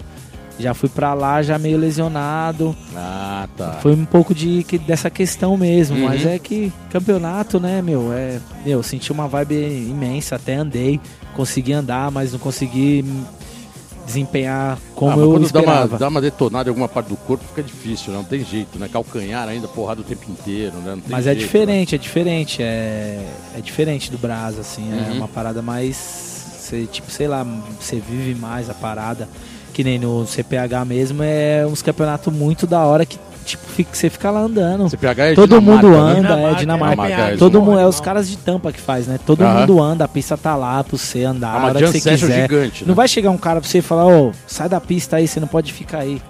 [0.60, 2.76] já fui pra lá já meio lesionado.
[2.96, 3.80] Ah, tá.
[3.82, 5.98] Foi um pouco de, que- dessa questão mesmo.
[5.98, 6.06] Uhum.
[6.06, 8.14] Mas é que campeonato, né, meu?
[8.14, 10.36] É, meu, senti uma vibe imensa.
[10.36, 11.00] Até andei,
[11.36, 13.04] consegui andar, mas não consegui
[14.06, 15.98] desempenhar como Ah, mas eu quando dá uma, esperava.
[15.98, 18.18] dá uma detonada em alguma parte do corpo, fica difícil, né?
[18.18, 18.90] não tem jeito, né?
[18.92, 20.98] Calcanhar ainda, porrada o tempo inteiro, né?
[21.08, 21.46] Mas é jeito, né?
[21.46, 22.62] diferente, é diferente.
[22.64, 23.26] É,
[23.58, 24.84] é diferente do Brasa, assim.
[24.92, 25.18] É Uhum.
[25.18, 25.96] uma parada mais.
[26.60, 27.46] Você, tipo, sei lá,
[27.80, 29.28] você vive mais a parada.
[29.74, 34.10] Que nem no CPH mesmo, é uns campeonatos muito da hora que, tipo, fica, você
[34.10, 34.90] fica lá andando.
[34.90, 36.12] CPH é Todo Dinamarca, mundo né?
[36.12, 36.96] anda, Dinamarca, é Dinamarca.
[36.96, 39.20] Dinamarca, é Todo mundo, é os caras de tampa que faz, né?
[39.26, 42.00] Todo mundo anda, a pista tá lá pra você andar, É a hora que você
[42.00, 42.42] session quiser.
[42.44, 42.88] gigante, né?
[42.88, 45.40] Não vai chegar um cara pra você e falar, ô, sai da pista aí, você
[45.40, 46.22] não pode ficar aí.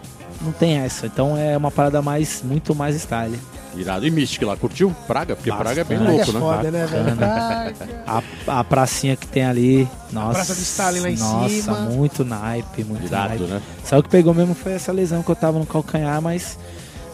[0.41, 1.05] Não tem essa.
[1.05, 3.39] Então é uma parada mais, muito mais style.
[3.75, 4.05] Irado.
[4.05, 4.95] E Mystic lá, curtiu?
[5.07, 5.35] Praga?
[5.35, 6.31] Porque Praga é bem Bastante.
[6.31, 6.87] Louco, é né?
[6.87, 7.73] foda, né.
[8.05, 8.21] A,
[8.59, 10.33] a pracinha que tem ali, nossa.
[10.35, 11.79] Praça de Stalin lá em nossa, cima.
[11.79, 13.43] muito naipe, muito Irado, naipe.
[13.45, 13.61] né?
[13.83, 16.57] Só o que pegou mesmo foi essa lesão que eu tava no calcanhar, mas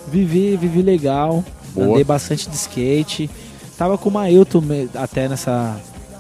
[0.10, 1.44] vivi, vivi legal.
[1.74, 1.88] Boa.
[1.88, 3.30] Andei bastante de skate.
[3.78, 4.62] Tava com o Mailton
[4.96, 5.80] até nessa.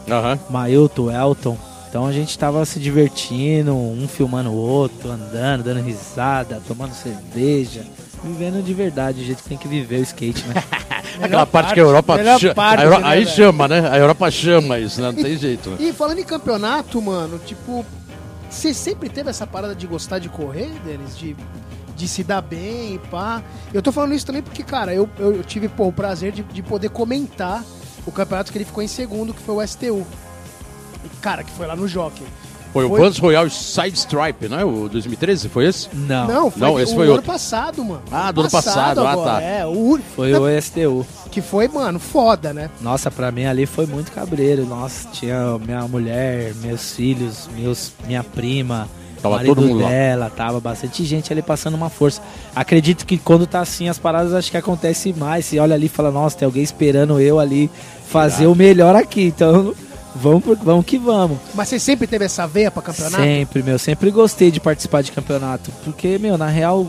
[0.09, 0.39] Aham.
[0.49, 1.57] Mailton, Elton.
[1.89, 7.83] Então a gente tava se divertindo, um filmando o outro, andando, dando risada, tomando cerveja.
[8.23, 10.61] Vivendo de verdade, do jeito que tem que viver o skate, né?
[11.23, 12.53] Aquela parte que a Europa chama.
[12.53, 13.35] parte, a Euro- né, aí velho?
[13.35, 13.89] chama, né?
[13.89, 15.07] A Europa chama isso, né?
[15.11, 15.77] Não tem jeito, né?
[15.79, 17.85] E falando em campeonato, mano, tipo,
[18.49, 21.17] você sempre teve essa parada de gostar de correr, Denis?
[21.17, 21.35] De,
[21.99, 23.43] de se dar bem e pá.
[23.73, 26.63] Eu tô falando isso também porque, cara, eu, eu, tive pô, o prazer de, de
[26.63, 27.61] poder comentar
[28.07, 30.07] o campeonato que ele ficou em segundo, que foi o STU.
[31.05, 32.23] E, cara, que foi lá no Jockey.
[32.71, 34.63] Foi o Foi- Vans Royal Side Stripe, né?
[34.63, 35.89] O 2013, foi esse?
[35.93, 37.27] Não, Não, foi, Não, esse o foi ano outro.
[37.27, 38.03] passado, mano.
[38.11, 39.41] Ah, do ano passado, ah, tá.
[39.41, 41.05] É, o foi o STU.
[41.31, 42.69] que foi, mano, foda, né?
[42.79, 44.65] Nossa, pra mim ali foi muito cabreiro.
[44.65, 48.87] Nossa, tinha minha mulher, meus filhos, meus, minha prima,
[49.21, 49.89] Tava marido todo mundo lá.
[49.89, 52.21] dela, tava bastante gente ali passando uma força.
[52.55, 55.45] Acredito que quando tá assim as paradas, acho que acontece mais.
[55.45, 57.69] Você olha ali e fala, nossa, tem alguém esperando eu ali
[58.07, 59.25] fazer o melhor aqui.
[59.25, 59.73] Então,
[60.15, 61.37] vamos, vamos que vamos.
[61.53, 63.21] Mas você sempre teve essa veia pra campeonato?
[63.21, 65.71] Sempre, meu, sempre gostei de participar de campeonato.
[65.83, 66.87] Porque, meu, na real,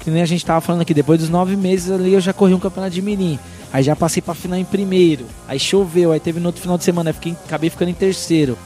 [0.00, 2.54] que nem a gente tava falando aqui, depois dos nove meses ali eu já corri
[2.54, 3.38] um campeonato de mirim.
[3.72, 5.24] Aí já passei pra final em primeiro.
[5.46, 8.58] Aí choveu, aí teve no outro final de semana, aí fiquei, acabei ficando em terceiro.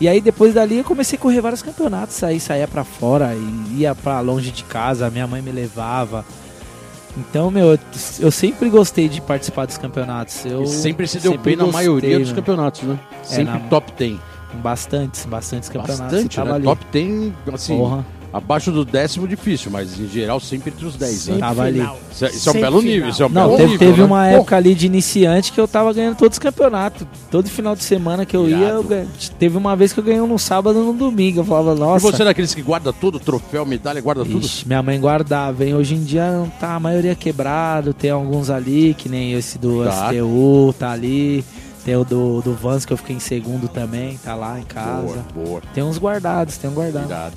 [0.00, 3.78] E aí depois dali eu comecei a correr vários campeonatos, aí saía pra fora e
[3.80, 6.24] ia pra longe de casa, minha mãe me levava.
[7.16, 7.78] Então, meu,
[8.20, 10.44] eu, sempre gostei de participar dos campeonatos.
[10.44, 12.36] Eu E sempre se deu sempre bem na gostei, maioria dos meu.
[12.36, 12.98] campeonatos, né?
[13.22, 14.18] Sempre na- top 10.
[14.62, 15.98] Bastantes, bastantes campeonatos.
[16.12, 16.60] Bastante, né?
[16.60, 18.04] Top 10, assim, Porra.
[18.36, 21.38] Abaixo do décimo difícil, mas em geral sempre entre os 10, né?
[21.38, 21.78] Tava ali.
[21.80, 21.98] final.
[22.12, 22.94] Isso é, isso é um belo final.
[22.94, 24.06] nível, isso é um Não, belo teve, nível, teve né?
[24.06, 24.36] uma Pô.
[24.36, 27.06] época ali de iniciante que eu tava ganhando todos os campeonatos.
[27.30, 28.74] Todo final de semana que eu ia, Irado.
[28.76, 29.08] eu ganhei.
[29.38, 31.40] teve uma vez que eu ganhei um no sábado e um no domingo.
[31.40, 32.10] Eu falava, E nossa.
[32.12, 34.44] você é daqueles que guarda tudo, troféu, medalha, guarda tudo?
[34.44, 35.74] Ixi, minha mãe guardava, hein?
[35.74, 39.84] Hoje em dia não tá a maioria quebrado, tem alguns ali, que nem esse do
[39.84, 40.08] Tá.
[40.12, 41.44] STU, tá ali.
[41.84, 45.22] Tem o do, do Vans que eu fiquei em segundo também, tá lá em casa.
[45.32, 45.62] Boa, boa.
[45.72, 47.06] Tem uns guardados, tem um guardado.
[47.06, 47.36] Irado.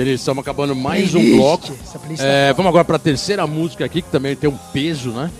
[0.00, 1.36] Beleza, estamos acabando mais um Playlist.
[1.36, 1.72] bloco.
[1.86, 5.10] Essa playlist É, vamos agora para a terceira música aqui, que também tem um peso,
[5.10, 5.30] né?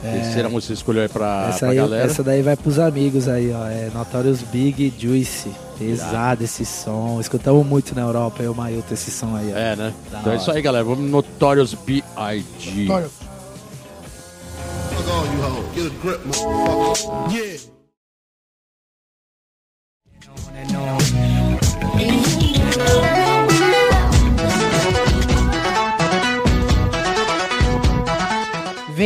[0.00, 2.10] Terceira música que você escolheu aí pra, essa, pra aí, galera.
[2.10, 3.66] essa daí vai pros amigos aí, ó.
[3.66, 5.50] É Notorious Big Juice.
[5.78, 7.20] Pesado esse som.
[7.20, 9.58] Escutamos muito na Europa, eu, Mailton, esse som aí, ó.
[9.58, 9.92] É, né?
[10.10, 10.58] Da então é isso hora.
[10.58, 10.82] aí, galera.
[10.84, 12.88] Vamos no Notorious B.I.G.
[12.90, 13.10] Olha,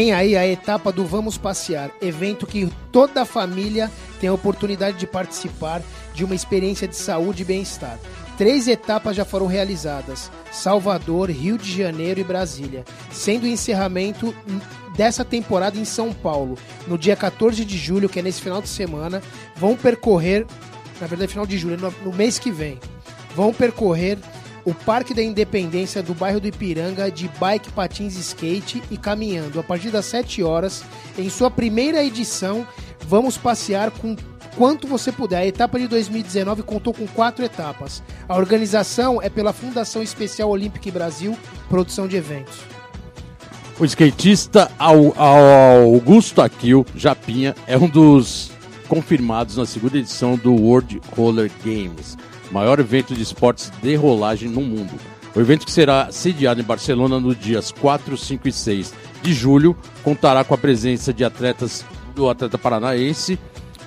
[0.00, 4.96] Vem aí a etapa do Vamos Passear, evento que toda a família tem a oportunidade
[4.96, 5.82] de participar
[6.14, 7.98] de uma experiência de saúde e bem-estar.
[8.38, 12.82] Três etapas já foram realizadas: Salvador, Rio de Janeiro e Brasília,
[13.12, 14.34] sendo o encerramento
[14.96, 18.70] dessa temporada em São Paulo, no dia 14 de julho, que é nesse final de
[18.70, 19.22] semana.
[19.54, 20.46] Vão percorrer,
[20.98, 22.80] na verdade, final de julho, no, no mês que vem,
[23.36, 24.16] vão percorrer
[24.64, 29.59] o Parque da Independência do bairro do Ipiranga de bike, patins, skate e caminhando.
[29.59, 30.83] A partir das 7 horas,
[31.18, 32.66] em sua primeira edição,
[33.07, 34.14] vamos passear com
[34.57, 35.38] quanto você puder.
[35.38, 38.03] A etapa de 2019 contou com quatro etapas.
[38.29, 41.37] A organização é pela Fundação Especial Olímpica Brasil,
[41.68, 42.59] produção de eventos.
[43.79, 48.51] O skatista Au- Au- Augusto Aquil Japinha é um dos
[48.88, 52.18] confirmados na segunda edição do World Roller Games,
[52.50, 54.92] maior evento de esportes de rolagem no mundo.
[55.34, 59.76] O evento que será sediado em Barcelona nos dias 4, 5 e 6 de julho
[60.02, 61.84] contará com a presença de atletas
[62.14, 63.38] do atleta paranaense,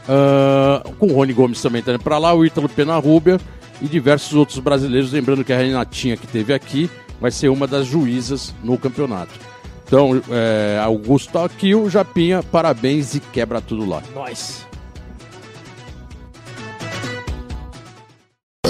[0.07, 3.39] ah, com o Rony Gomes também está indo para lá, o Ítalo Penarrubia
[3.81, 5.11] e diversos outros brasileiros.
[5.11, 9.33] Lembrando que a Renatinha que teve aqui vai ser uma das juízas no campeonato.
[9.85, 14.01] Então, é, Augusto Aquil, Japinha, parabéns e quebra tudo lá.
[14.13, 14.65] Nós.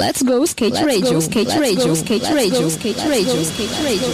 [0.03, 4.09] Let's go skate radio, skate radio, skate radio, skate radio, skate radio.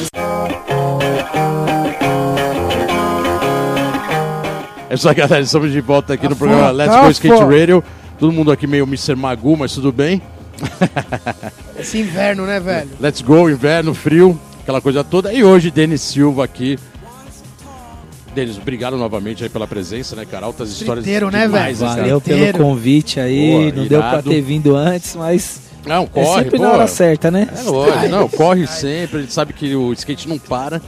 [4.87, 5.41] É isso aí, galera.
[5.41, 7.43] Estamos de volta aqui no programa fora, Let's tá Go Skate.
[7.43, 7.83] Radio.
[8.19, 9.15] Todo mundo aqui meio Mr.
[9.15, 10.21] Magu, mas tudo bem.
[11.79, 12.91] Esse inverno, né, velho?
[12.99, 15.33] Let's Go, inverno, frio, aquela coisa toda.
[15.33, 16.77] E hoje, Denis Silva aqui.
[18.35, 20.45] Denis, obrigado novamente aí pela presença, né, cara?
[20.45, 21.89] Altas histórias Friteiro, né, demais, velho?
[21.89, 22.01] cara.
[22.03, 23.49] Valeu pelo convite aí.
[23.49, 24.29] Boa, não deu pra irado.
[24.29, 26.63] ter vindo antes, mas Não, é corre, sempre pô.
[26.63, 27.47] na hora certa, né?
[27.55, 30.81] É lógico, não, corre sempre, a gente sabe que o skate não para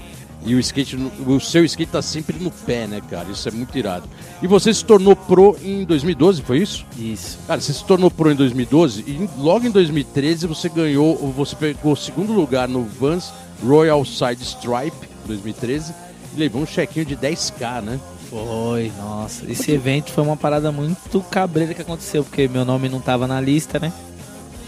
[0.44, 3.30] e o skate, o seu skate tá sempre no pé, né, cara?
[3.30, 4.10] Isso é muito irado.
[4.42, 6.86] E você se tornou pro em 2012, foi isso?
[6.98, 7.38] Isso.
[7.48, 11.94] Cara, você se tornou pro em 2012 e logo em 2013 você ganhou, você pegou
[11.94, 13.32] o segundo lugar no Vans
[13.64, 15.94] Royal Side Stripe 2013
[16.36, 18.00] e levou um chequinho de 10k, né?
[18.28, 19.46] Foi, nossa.
[19.52, 23.40] Esse evento foi uma parada muito cabreira que aconteceu, porque meu nome não tava na
[23.40, 23.92] lista, né?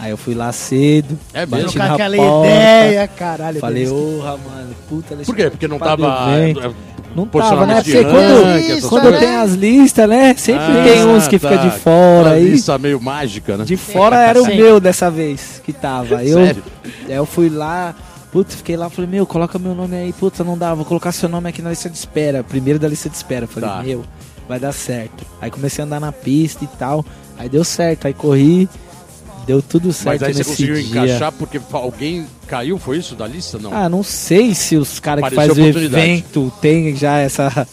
[0.03, 1.77] Aí eu fui lá cedo, É bati mesmo?
[1.79, 3.59] Na aquela porta, ideia, caralho.
[3.61, 5.15] falei, porra, mano, puta...
[5.15, 5.49] Por quê?
[5.49, 6.71] Porque não tava evento." é,
[7.15, 7.75] Não tava, né?
[7.81, 9.19] Porque quando, quando coisas.
[9.19, 10.35] tem as listas, né?
[10.35, 11.49] Sempre Ah, tem uns que tá.
[11.49, 12.49] fica de fora Aquela aí.
[12.49, 13.63] lista meio mágica, né?
[13.63, 16.21] De fora era o meu dessa vez que tava.
[16.23, 16.63] Eu, Sério?
[17.07, 17.95] aí eu fui lá,
[18.31, 21.29] putz, fiquei lá, falei, meu, coloca meu nome aí, putz, não dá, vou colocar seu
[21.29, 23.47] nome aqui na lista de espera, primeiro da lista de espera.
[23.47, 23.83] Falei, Tá.
[23.83, 24.03] meu,
[24.49, 25.23] vai dar certo.
[25.39, 27.05] Aí comecei a andar na pista e tal,
[27.39, 28.67] aí deu certo, aí corri,
[29.45, 30.83] deu tudo certo Mas aí você conseguiu dia.
[30.83, 33.57] encaixar porque alguém caiu, foi isso da lista?
[33.59, 33.73] Não.
[33.73, 37.67] Ah, não sei se os caras que fazem o evento tem já essa,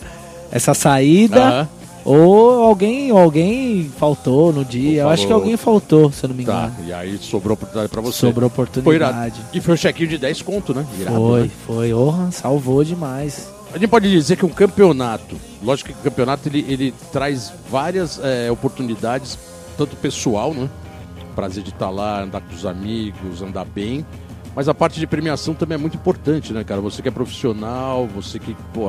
[0.51, 1.69] essa saída.
[2.03, 5.03] Ou alguém, alguém faltou no dia.
[5.03, 6.89] Eu acho que alguém faltou, se eu não me Tá, engano.
[6.89, 8.19] e aí sobrou oportunidade pra você.
[8.19, 9.35] Sobrou Foi oportunidade.
[9.53, 10.87] E foi um chequinho de 10 conto, né?
[10.99, 11.51] Irado, Foi, né?
[11.67, 11.93] foi.
[11.93, 13.49] Orra, salvou demais.
[13.73, 18.19] A gente pode dizer que um campeonato, lógico que o campeonato ele, ele traz várias
[18.23, 19.39] é, oportunidades,
[19.77, 20.69] tanto pessoal, né?
[21.31, 24.05] Prazer de estar lá, andar com os amigos, andar bem.
[24.55, 26.81] Mas a parte de premiação também é muito importante, né, cara?
[26.81, 28.87] Você que é profissional, você que, pô,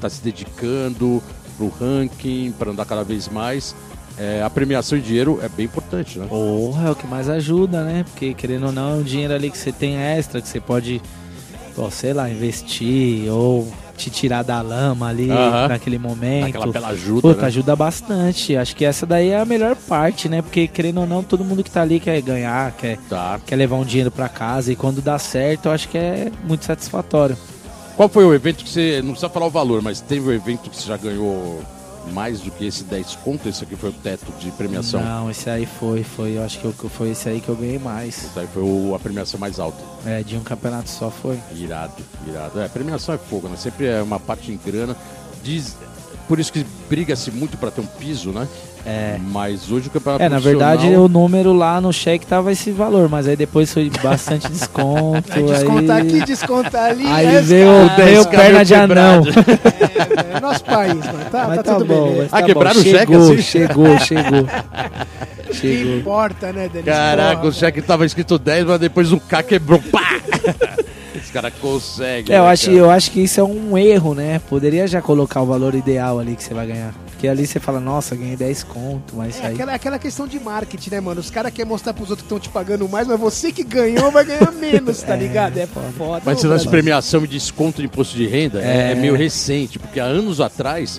[0.00, 1.22] tá se dedicando
[1.56, 3.74] pro ranking, para andar cada vez mais.
[4.18, 6.26] é, a premiação em dinheiro é bem importante, né?
[6.26, 8.04] Porra, é o que mais ajuda, né?
[8.04, 11.02] Porque querendo ou não, é um dinheiro ali que você tem extra, que você pode,
[11.74, 15.26] pô, sei lá, investir ou te tirar da lama ali
[15.68, 16.56] naquele momento.
[16.62, 17.46] Aquela ajuda, Puta, né?
[17.46, 18.56] ajuda bastante.
[18.56, 20.42] Acho que essa daí é a melhor parte, né?
[20.42, 23.40] Porque querendo ou não, todo mundo que tá ali quer ganhar, quer, Tá.
[23.46, 24.72] quer levar um dinheiro pra casa.
[24.72, 27.36] E quando dá certo, eu acho que é muito satisfatório.
[27.96, 29.00] Qual foi o evento que você.
[29.02, 31.62] Não precisa falar o valor, mas teve um evento que você já ganhou
[32.12, 33.48] mais do que esse 10 conto?
[33.48, 35.02] Esse aqui foi o teto de premiação.
[35.02, 36.36] Não, esse aí foi, foi.
[36.36, 38.24] Eu acho que eu- foi esse aí que eu ganhei mais.
[38.24, 39.82] Esse aí foi o- a premiação mais alta.
[40.04, 41.38] É, de um campeonato só foi.
[41.54, 41.94] Irado,
[42.26, 42.60] irado.
[42.60, 43.56] É, premiação é fogo, né?
[43.56, 44.96] Sempre é uma parte em grana.
[45.42, 45.76] Diz,
[46.28, 48.46] por isso que briga-se muito pra ter um piso, né?
[48.84, 49.16] É.
[49.32, 52.70] Mas hoje o campeonato É, na profissional- verdade o número lá no cheque tava esse
[52.70, 55.24] valor, mas aí depois foi bastante desconto.
[55.32, 56.02] Aí descontar aí...
[56.06, 57.04] aqui, descontar ali.
[57.06, 59.22] Aí é, veio, cara, veio perna de anão.
[59.26, 61.18] é, é nosso país, mano.
[61.30, 62.22] Tá, Mas tá, tá, tudo bom, beleza.
[62.22, 62.88] mas Ah, tá quebraram bom.
[62.88, 63.42] o cheque chegou, assim?
[63.42, 64.46] Chegou, chegou.
[65.48, 65.96] Que chegou.
[65.98, 66.84] importa, né, Denis?
[66.86, 69.80] Caraca, Porra, o cheque tava escrito 10, mas depois o K quebrou.
[69.90, 70.20] Pá!
[71.36, 72.32] Cara consegue.
[72.32, 72.76] É, eu né, acho, cara?
[72.78, 74.38] eu acho que isso é um erro, né?
[74.48, 76.94] Poderia já colocar o valor ideal ali que você vai ganhar.
[77.10, 79.54] Porque ali você fala, nossa, ganhei 10 conto, mas É aí.
[79.54, 81.20] aquela, aquela questão de marketing, né, mano?
[81.20, 84.10] Os caras querem mostrar pros outros que estão te pagando mais, mas você que ganhou
[84.10, 85.58] vai ganhar menos, tá ligado?
[85.58, 86.22] É foda.
[86.24, 88.92] Mas esse ô, lance de premiação e desconto de imposto de renda é, É.
[88.92, 90.98] é meio recente, porque há anos atrás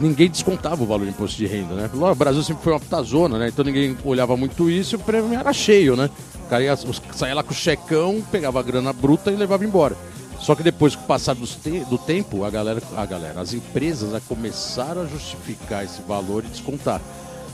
[0.00, 1.90] ninguém descontava o valor do imposto de renda, né?
[1.92, 3.48] O Brasil sempre foi uma puta zona, né?
[3.48, 6.08] Então ninguém olhava muito isso e o prêmio era cheio, né?
[6.48, 6.74] O cara ia,
[7.12, 9.94] saía lá com o checão, pegava a grana bruta e levava embora.
[10.40, 13.52] Só que depois, com o passar dos te- do tempo, a galera, a galera, as
[13.52, 17.02] empresas né, começaram a justificar esse valor e descontar.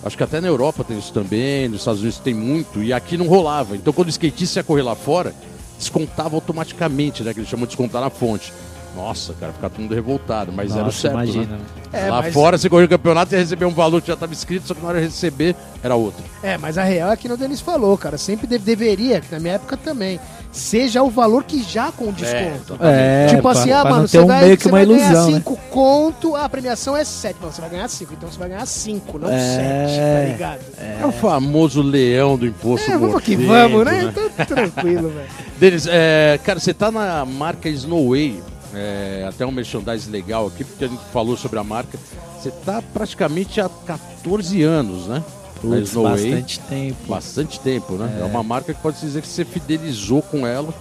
[0.04, 3.16] Acho que até na Europa tem isso também, nos Estados Unidos tem muito, e aqui
[3.16, 3.74] não rolava.
[3.74, 5.34] Então quando o skatista ia correr lá fora,
[5.76, 7.34] descontava automaticamente, né?
[7.34, 8.52] Que eles chamam de descontar na fonte.
[8.96, 11.14] Nossa, cara, ficar todo mundo revoltado, mas era o Nossa, certo.
[11.14, 11.56] imagina.
[11.56, 11.58] Né?
[11.92, 14.32] É, lá mas- fora você corria o campeonato e receber um valor que já estava
[14.32, 16.22] escrito, só que na hora de receber era outro.
[16.42, 18.16] É, mas a real é que o Denis falou, cara.
[18.18, 20.18] Sempre deve- deveria, na minha época também,
[20.50, 22.76] seja o valor que já com desconto.
[22.80, 24.82] É, tipo pra- assim, ah, pra mano, você um vai, meio que você uma vai
[24.84, 25.32] ilusão, ganhar né?
[25.38, 27.36] 5 conto, a premiação é 7.
[27.40, 30.20] Mano, você vai ganhar 5, então você vai ganhar 5, não 7, É.
[30.26, 30.60] tá ligado?
[30.78, 34.04] É, o famoso leão do imposto É, vamos que vamos, né?
[34.04, 35.28] Então, tranquilo, velho.
[35.58, 38.42] Denis, é, cara, você tá na marca Snowway,
[38.74, 41.98] é, até um merchandise legal aqui, porque a gente falou sobre a marca.
[42.40, 45.22] Você tá praticamente há 14 anos, né?
[45.60, 46.12] Putz, Snowway.
[46.30, 46.96] bastante tempo.
[47.08, 48.18] Bastante tempo, né?
[48.20, 48.24] É.
[48.24, 50.72] uma marca que pode dizer que você fidelizou com ela.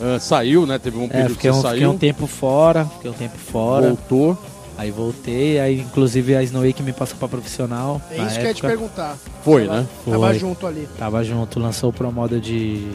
[0.00, 0.78] Ah, saiu, né?
[0.78, 3.14] Teve um É, período fiquei que um, você fiquei saiu, um tempo fora, fiquei um
[3.14, 3.88] tempo fora.
[3.88, 4.38] voltou.
[4.78, 8.00] Aí voltei, aí inclusive a Snowy que me passou pra profissional.
[8.10, 8.68] É isso que eu ia te época.
[8.68, 9.18] perguntar.
[9.44, 9.86] Foi, Tava- né?
[10.06, 10.38] Tava Foi.
[10.38, 10.88] junto ali.
[10.98, 12.86] Tava junto, lançou o promodo de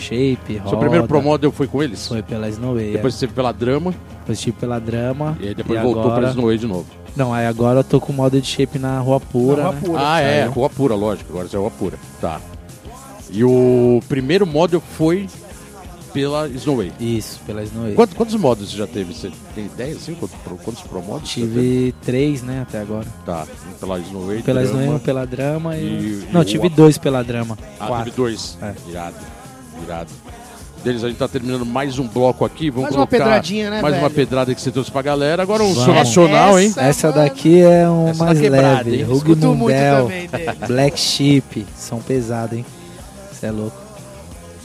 [0.00, 0.70] shape, roda.
[0.70, 2.06] Seu primeiro promodel foi com eles?
[2.08, 2.92] Foi pela Snowy.
[2.92, 5.36] Depois você teve pela Drama depois tive pela Drama.
[5.40, 6.20] e aí depois e voltou agora...
[6.20, 6.86] pra Snowway de novo.
[7.16, 9.74] Não, aí agora eu tô com o modo de shape na Rua Pura, Na Rua
[9.74, 9.80] né?
[9.84, 10.00] Pura.
[10.04, 10.44] Ah, é.
[10.46, 11.30] Rua Pura, lógico.
[11.32, 11.98] Agora você é Rua Pura.
[12.20, 12.40] Tá.
[13.30, 15.26] E o primeiro model foi
[16.12, 16.92] pela Snowway.
[17.00, 17.94] Isso, pela Snowy.
[17.94, 19.12] Quantos, quantos modos você já teve?
[19.14, 20.14] Você tem ideia, assim?
[20.14, 21.28] Quantos, pro- quantos promodos?
[21.28, 23.06] Tive três, né, até agora.
[23.26, 25.80] Tá, um pela Snowway, Pela um pela Drama e...
[25.84, 27.56] e- Não, e tive o- dois pela Drama.
[27.78, 28.04] Ah, Quatro.
[28.06, 28.58] teve dois.
[28.62, 28.72] É.
[28.88, 29.16] Irado,
[29.82, 30.10] irado.
[30.82, 32.70] Deles, a gente tá terminando mais um bloco aqui.
[32.70, 34.14] Vamos Mais uma colocar pedradinha, né, Mais uma velho?
[34.14, 35.42] pedrada que você trouxe pra galera.
[35.42, 36.68] Agora um som nacional, hein?
[36.68, 38.96] Essa- Essa daqui é um Essa mais tá quebrada, leve.
[38.96, 39.02] hein?
[39.02, 40.08] Rug Escuto muito Mundel.
[40.66, 41.66] Black Sheep.
[41.76, 42.64] São pesados, hein?
[43.30, 43.76] Você é louco.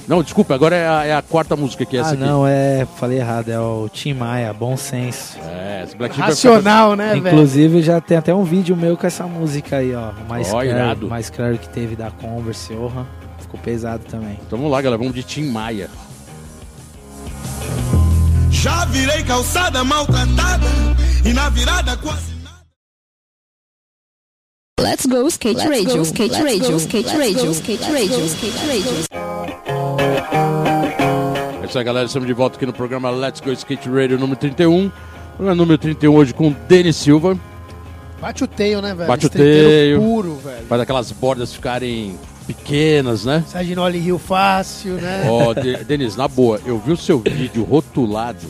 [0.08, 2.22] Não, desculpa, agora é a, é a quarta música que é essa ah, aqui.
[2.22, 2.88] não, é.
[2.96, 3.50] Falei errado.
[3.50, 5.36] É o Tim Maia, Bom Senso.
[5.46, 7.28] É, esse Black Sheep ficar- Racional, né, velho?
[7.28, 10.12] Inclusive, já tem até um vídeo meu com essa música aí, ó.
[10.12, 11.08] o Mais Ó, claro, irado.
[11.10, 13.06] mais claro que teve da Converse, orra.
[13.56, 14.38] Ficou pesado também.
[14.46, 14.98] Então vamos lá, galera.
[14.98, 15.90] Vamos de Tim Maia.
[18.52, 20.68] Já virei calçada maltratada
[21.24, 22.36] e na virada quase
[24.80, 29.06] Let's go skate radio, skate radio, skate radio, skate radio, skate radio.
[31.62, 32.06] É isso aí, galera.
[32.06, 34.92] Estamos de volta aqui no programa Let's Go Skate Radio número 31.
[35.36, 37.38] Programa número 31 hoje com Denis Silva.
[38.22, 39.08] Bate o teio, né, velho?
[39.08, 40.00] Bate o teio.
[40.00, 40.66] puro, velho.
[40.68, 43.44] Faz aquelas bordas ficarem pequenas, né?
[43.48, 45.28] Saginoli Rio fácil, né?
[45.30, 48.46] Ó, De- Denis, na boa, eu vi o seu vídeo rotulado,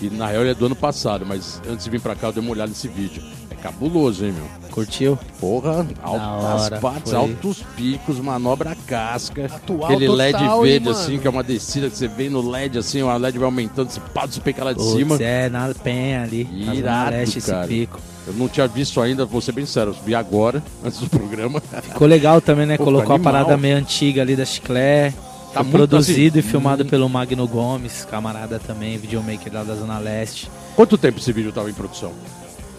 [0.00, 2.32] e na real ele é do ano passado, mas antes de vir pra cá eu
[2.32, 3.22] dei uma olhada nesse vídeo.
[3.50, 4.46] É cabuloso, hein, meu?
[4.70, 5.18] Curtiu?
[5.40, 7.18] Porra, altas hora, partes, foi.
[7.20, 9.46] altos picos, manobra casca.
[9.46, 10.98] Atual aquele total, LED hein, verde, mano?
[10.98, 13.90] assim, que é uma descida que você vê no LED, assim, o LED vai aumentando,
[13.90, 15.16] você pá, você pica lá de Putz, cima.
[15.20, 16.48] é, na penha ali.
[16.64, 17.60] na Irado, Leste, cara.
[17.64, 18.00] esse pico.
[18.30, 21.60] Eu não tinha visto ainda, vou ser bem sério, vi agora, antes do programa.
[21.82, 22.76] Ficou legal também, né?
[22.76, 23.32] Pô, Colocou animal.
[23.32, 25.12] a parada meio antiga ali da Chiclé.
[25.52, 26.86] Tá produzido assim, e filmado hum.
[26.86, 30.48] pelo Magno Gomes, camarada também, videomaker lá da Zona Leste.
[30.76, 32.12] Quanto tempo esse vídeo tava em produção?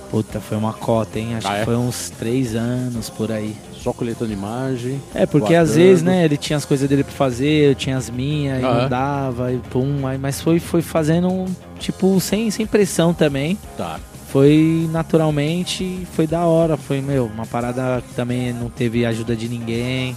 [0.09, 1.35] Puta, foi uma cota, hein?
[1.35, 1.59] Acho Ah, é?
[1.59, 3.55] que foi uns três anos por aí.
[3.81, 5.01] Só coletando imagem.
[5.15, 5.69] É, porque guardando.
[5.69, 8.65] às vezes, né, ele tinha as coisas dele pra fazer, eu tinha as minhas, e
[8.65, 8.81] Ah, é?
[8.83, 11.45] não dava, e pum, aí, mas foi, foi fazendo, um,
[11.79, 13.57] tipo, sem, sem pressão também.
[13.77, 13.99] Tá.
[14.31, 19.49] Foi naturalmente, foi da hora, foi, meu, uma parada que também não teve ajuda de
[19.49, 20.15] ninguém.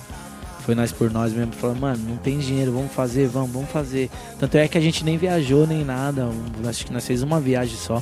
[0.61, 4.09] Foi nós por nós mesmo, falando, mano, não tem dinheiro, vamos fazer, vamos, vamos fazer.
[4.39, 6.29] Tanto é que a gente nem viajou nem nada,
[6.67, 8.01] acho que nós fez uma viagem só.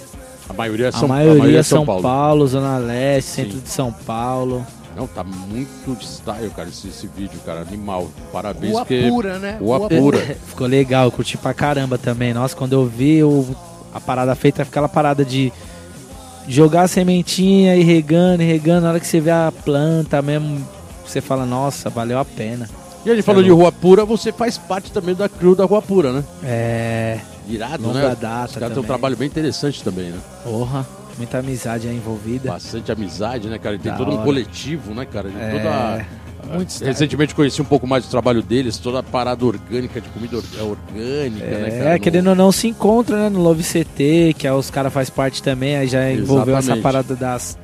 [0.49, 2.47] A maioria é a São, maioria, é São, Paulo.
[2.47, 3.43] Zona Leste, Sim.
[3.45, 4.65] centro de São Paulo.
[4.95, 7.63] Não, tá muito de style, cara, esse, esse vídeo, cara.
[7.63, 8.09] Animal.
[8.31, 9.07] Parabéns, Rua porque.
[9.09, 9.57] pura, né?
[9.59, 10.19] Rua Rua pura.
[10.47, 12.35] Ficou legal, curti pra caramba também.
[12.35, 13.57] Nossa, quando eu vi o-
[13.95, 15.51] a parada feita, aquela parada de
[16.49, 20.67] jogar a sementinha e regando e regando, na hora que você vê a planta mesmo,
[21.07, 22.69] você fala, nossa, valeu a pena.
[23.05, 25.83] E a gente falou de Rua Pura, você faz parte também da crew da Rua
[25.83, 26.25] Pura, né?
[26.45, 27.19] É.
[27.49, 28.17] Irado, Longa né?
[28.21, 30.19] data Os caras têm um trabalho bem interessante também, né?
[30.45, 30.87] Porra,
[31.19, 32.49] muita amizade aí envolvida.
[32.51, 33.75] Bastante amizade, né, cara?
[33.75, 34.25] E tem Da todo um hora.
[34.25, 35.29] coletivo, né, cara?
[35.29, 35.51] De É.
[35.51, 36.07] toda...
[36.47, 40.09] Muito Ah, Recentemente conheci um pouco mais do trabalho deles, toda a parada orgânica, de
[40.11, 41.91] comida é orgânica, né, cara?
[41.91, 44.93] É, No- querendo ou não, se encontra, né, no Love CT, que é, os caras
[44.93, 46.83] faz parte também, aí já envolveu essa Exatamente.
[46.83, 47.57] parada das,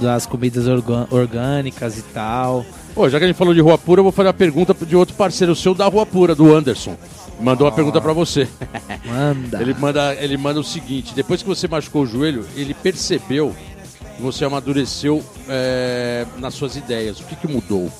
[0.00, 0.66] das comidas
[1.10, 2.64] orgânicas e tal.
[2.94, 4.96] Pô, já que a gente falou de Rua Pura, eu vou fazer uma pergunta de
[4.96, 6.96] outro parceiro seu da Rua Pura, do Anderson.
[7.40, 8.48] Mandou uma pergunta pra você.
[9.06, 9.60] Manda.
[9.62, 13.54] Ele manda, ele manda o seguinte: depois que você machucou o joelho, ele percebeu
[14.18, 17.20] você amadureceu é, nas suas ideias.
[17.20, 17.90] O que, que mudou?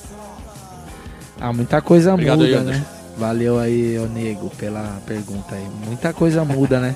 [1.39, 2.79] Ah, muita coisa Obrigado aí, muda, Anderson.
[2.81, 2.85] né?
[3.17, 5.67] Valeu aí, ô nego, pela pergunta aí.
[5.85, 6.95] Muita coisa muda, né?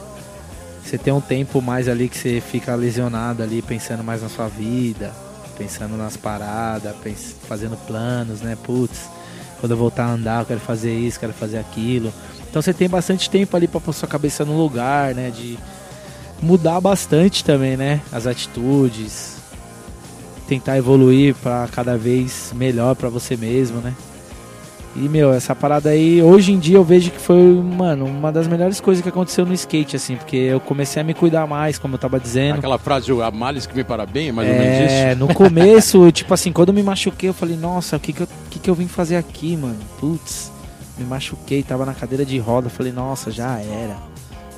[0.84, 4.48] Você tem um tempo mais ali que você fica lesionado ali, pensando mais na sua
[4.48, 5.12] vida,
[5.58, 8.58] pensando nas paradas, pens- fazendo planos, né?
[8.64, 9.10] Putz,
[9.60, 12.14] quando eu voltar a andar, eu quero fazer isso, quero fazer aquilo.
[12.50, 15.30] Então você tem bastante tempo ali pra pôr sua cabeça no lugar, né?
[15.30, 15.58] De
[16.44, 18.02] mudar bastante também, né?
[18.12, 19.38] As atitudes,
[20.48, 23.94] tentar evoluir pra cada vez melhor pra você mesmo, né?
[24.96, 28.48] E, meu, essa parada aí, hoje em dia eu vejo que foi, mano, uma das
[28.48, 31.96] melhores coisas que aconteceu no skate, assim, porque eu comecei a me cuidar mais, como
[31.96, 32.58] eu tava dizendo.
[32.60, 35.20] Aquela frase, a males que me para bem, é mais ou menos É, isso?
[35.20, 38.28] no começo, tipo assim, quando eu me machuquei, eu falei, nossa, o que que eu,
[38.52, 39.80] que que eu vim fazer aqui, mano?
[40.00, 40.52] Putz,
[40.96, 43.96] me machuquei, tava na cadeira de roda, falei, nossa, já era.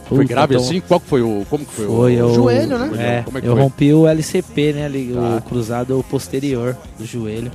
[0.08, 0.80] Foi Puta, grave tô- assim?
[0.82, 1.46] Qual que foi o.
[1.50, 2.26] Como que foi, Foi o.
[2.28, 3.18] o joelho, né?
[3.20, 3.62] É, Como é que eu foi?
[3.62, 5.38] rompi o LCP, né, ali, Tá.
[5.38, 7.52] o cruzado posterior do joelho,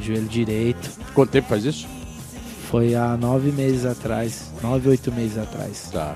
[0.00, 0.90] joelho direito.
[1.14, 1.86] Quanto tempo faz isso?
[2.70, 5.88] Foi há nove meses atrás, nove, oito meses atrás.
[5.92, 6.14] Tá.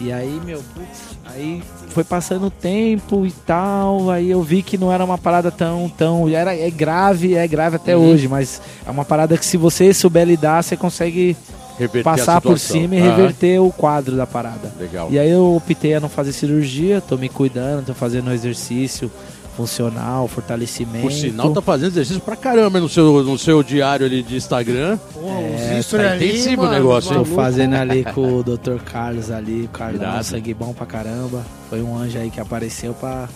[0.00, 4.78] E aí, meu, putz, aí foi passando o tempo e tal, aí eu vi que
[4.78, 8.12] não era uma parada tão, tão, era, é grave, é grave até Uhum.
[8.12, 11.36] hoje, mas é uma parada que se você souber lidar, você consegue
[11.78, 14.72] Reverter a passar por cima e Ah, reverter o quadro da parada.
[14.78, 15.08] Legal.
[15.10, 19.10] E aí eu optei a não fazer cirurgia, tô me cuidando, tô fazendo exercício
[19.56, 21.02] funcional, fortalecimento.
[21.02, 24.96] Por sinal, tá fazendo exercício pra caramba no seu, no seu diário ali de Instagram.
[25.12, 27.18] Porra, É, tá ali, intensivo o negócio, hein?
[27.18, 28.78] Tô fazendo ali com o Dr.
[28.84, 30.24] Carlos ali, o Carlão, Irado.
[30.24, 31.44] sangue bom pra caramba.
[31.68, 33.28] Foi um anjo aí que apareceu pra,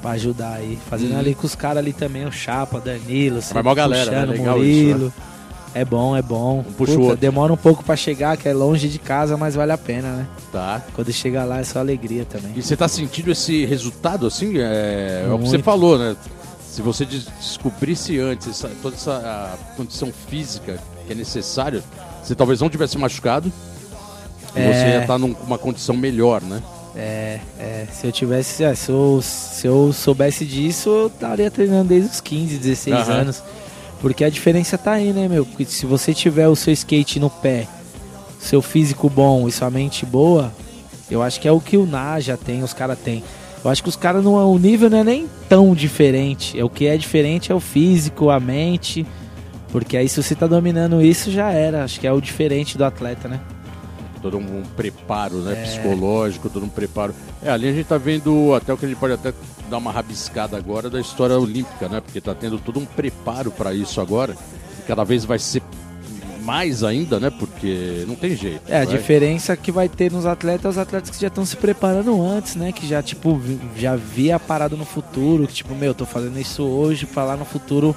[0.00, 0.78] pra ajudar aí.
[0.88, 1.18] Fazendo Uhum.
[1.18, 4.34] ali com os caras ali também, o Chapa, o Danilo, sempre mó galera, puxando né?
[4.34, 5.12] o Legal Murilo.
[5.74, 6.64] É bom, é bom.
[6.78, 7.16] puxa o outro.
[7.16, 10.26] demora um pouco pra chegar, que é longe de casa, mas vale a pena, né?
[10.52, 10.80] Tá.
[10.94, 12.52] Quando chega lá é só alegria também.
[12.54, 14.58] E você tá sentindo esse resultado assim?
[14.58, 16.14] É, é o que você falou, né?
[16.70, 21.82] Se você des- descobrisse antes essa- toda essa condição física que é necessária,
[22.22, 23.52] você talvez não tivesse machucado
[24.56, 24.72] e É.
[24.72, 26.62] você ia estar numa condição melhor, né?
[26.96, 31.88] É, é, se eu tivesse, é, se, eu, se eu soubesse disso, eu estaria treinando
[31.88, 33.12] desde os 15, 16 Aham.
[33.22, 33.42] anos.
[34.04, 35.46] Porque a diferença tá aí, né, meu?
[35.46, 37.66] Porque se você tiver o seu skate no pé,
[38.38, 40.52] seu físico bom e sua mente boa,
[41.10, 43.24] eu acho que é o que o Naja tem, os caras têm.
[43.64, 46.60] Eu acho que os caras não o nível não é nem tão diferente.
[46.60, 49.06] É o que é diferente é o físico, a mente.
[49.68, 51.82] Porque aí se você tá dominando isso já era.
[51.82, 53.40] Acho que é o diferente do atleta, né?
[54.24, 55.52] Todo um preparo, né?
[55.52, 55.62] É.
[55.66, 57.14] Psicológico, todo um preparo.
[57.42, 59.34] É, ali a gente tá vendo até o que a gente pode até
[59.68, 62.00] dar uma rabiscada agora da história olímpica, né?
[62.00, 64.34] Porque tá tendo todo um preparo para isso agora.
[64.78, 65.62] E cada vez vai ser
[66.40, 67.28] mais ainda, né?
[67.28, 68.62] Porque não tem jeito.
[68.66, 68.96] É, a vai.
[68.96, 72.56] diferença que vai ter nos atletas é os atletas que já estão se preparando antes,
[72.56, 72.72] né?
[72.72, 73.38] Que já, tipo,
[73.76, 75.46] já via a parada no futuro.
[75.46, 77.94] Que, tipo, meu, tô fazendo isso hoje pra lá no futuro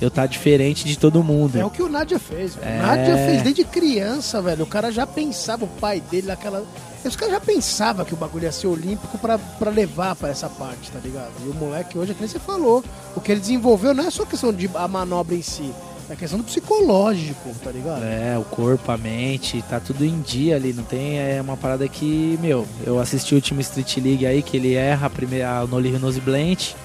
[0.00, 1.58] eu tá diferente de todo mundo.
[1.58, 2.56] É o que o Nádia fez.
[2.62, 2.78] É.
[2.78, 4.64] O Nádia fez desde criança, velho.
[4.64, 6.64] O cara já pensava, o pai dele, naquela.
[7.04, 10.48] Os caras já pensavam que o bagulho ia ser olímpico pra, pra levar pra essa
[10.48, 11.32] parte, tá ligado?
[11.44, 12.82] E o moleque hoje, é que nem você falou,
[13.14, 15.70] o que ele desenvolveu não é só questão de a manobra em si,
[16.08, 18.02] é questão do psicológico, tá ligado?
[18.02, 20.72] É, o corpo, a mente, tá tudo em dia ali.
[20.72, 24.56] Não tem é uma parada que, meu, eu assisti o último Street League aí, que
[24.56, 26.76] ele erra a primeira no Nose Blend.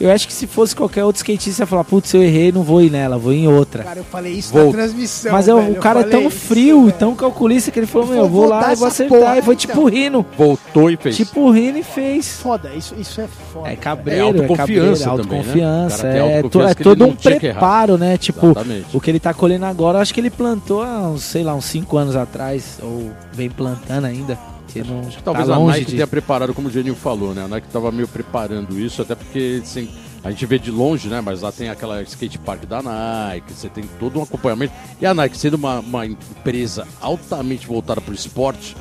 [0.00, 2.80] Eu acho que se fosse qualquer outro skatista, ia falar, putz, eu errei, não vou
[2.80, 3.82] ir nela, vou em outra.
[3.82, 5.32] Cara, eu falei isso Vou- na transmissão.
[5.32, 6.92] Mas é, velho, o eu cara é tão isso, frio e velho.
[6.98, 9.18] tão calculista que ele falou, meu, vou lá e vou acertar.
[9.18, 9.74] porra, e foi então.
[9.74, 10.24] tipo rindo.
[10.36, 11.16] Voltou e fez.
[11.16, 12.28] Tipo rindo e fez.
[12.40, 13.68] Foda, isso, isso é foda.
[13.68, 15.38] É É cabreiro, é, autoconfiança cabreiro, também, né?
[15.38, 16.06] autoconfiança.
[16.06, 18.16] É, autoconfiança é todo um preparo, né?
[18.16, 18.96] Tipo, Exatamente.
[18.96, 21.54] o que ele tá colhendo agora, eu acho que ele plantou há, uns, sei lá,
[21.54, 24.38] uns 5 anos atrás, ou vem plantando ainda.
[24.68, 25.92] Que não Acho que talvez tá a Nike de...
[25.92, 27.44] tenha preparado, como o Geninho falou, né?
[27.44, 29.88] A Nike tava meio preparando isso, até porque assim,
[30.22, 31.20] a gente vê de longe, né?
[31.20, 34.72] Mas lá tem aquela skate park da Nike, você tem todo um acompanhamento.
[35.00, 38.76] E a Nike, sendo uma, uma empresa altamente voltada para o esporte,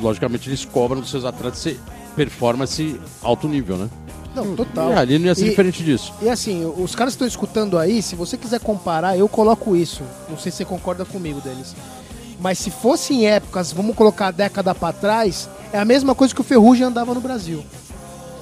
[0.00, 1.76] logicamente eles cobram dos seus atletas.
[2.14, 3.88] Performance alto nível, né?
[4.34, 4.90] Não, total.
[4.90, 6.12] E ali não ia ser E- diferente disso.
[6.22, 10.02] E assim, os caras que estão escutando aí, se você quiser comparar, eu coloco isso.
[10.28, 11.74] Não sei se você concorda comigo, Denis.
[12.42, 16.34] Mas se fosse em épocas, vamos colocar a década pra trás, é a mesma coisa
[16.34, 17.64] que o Ferrugem andava no Brasil.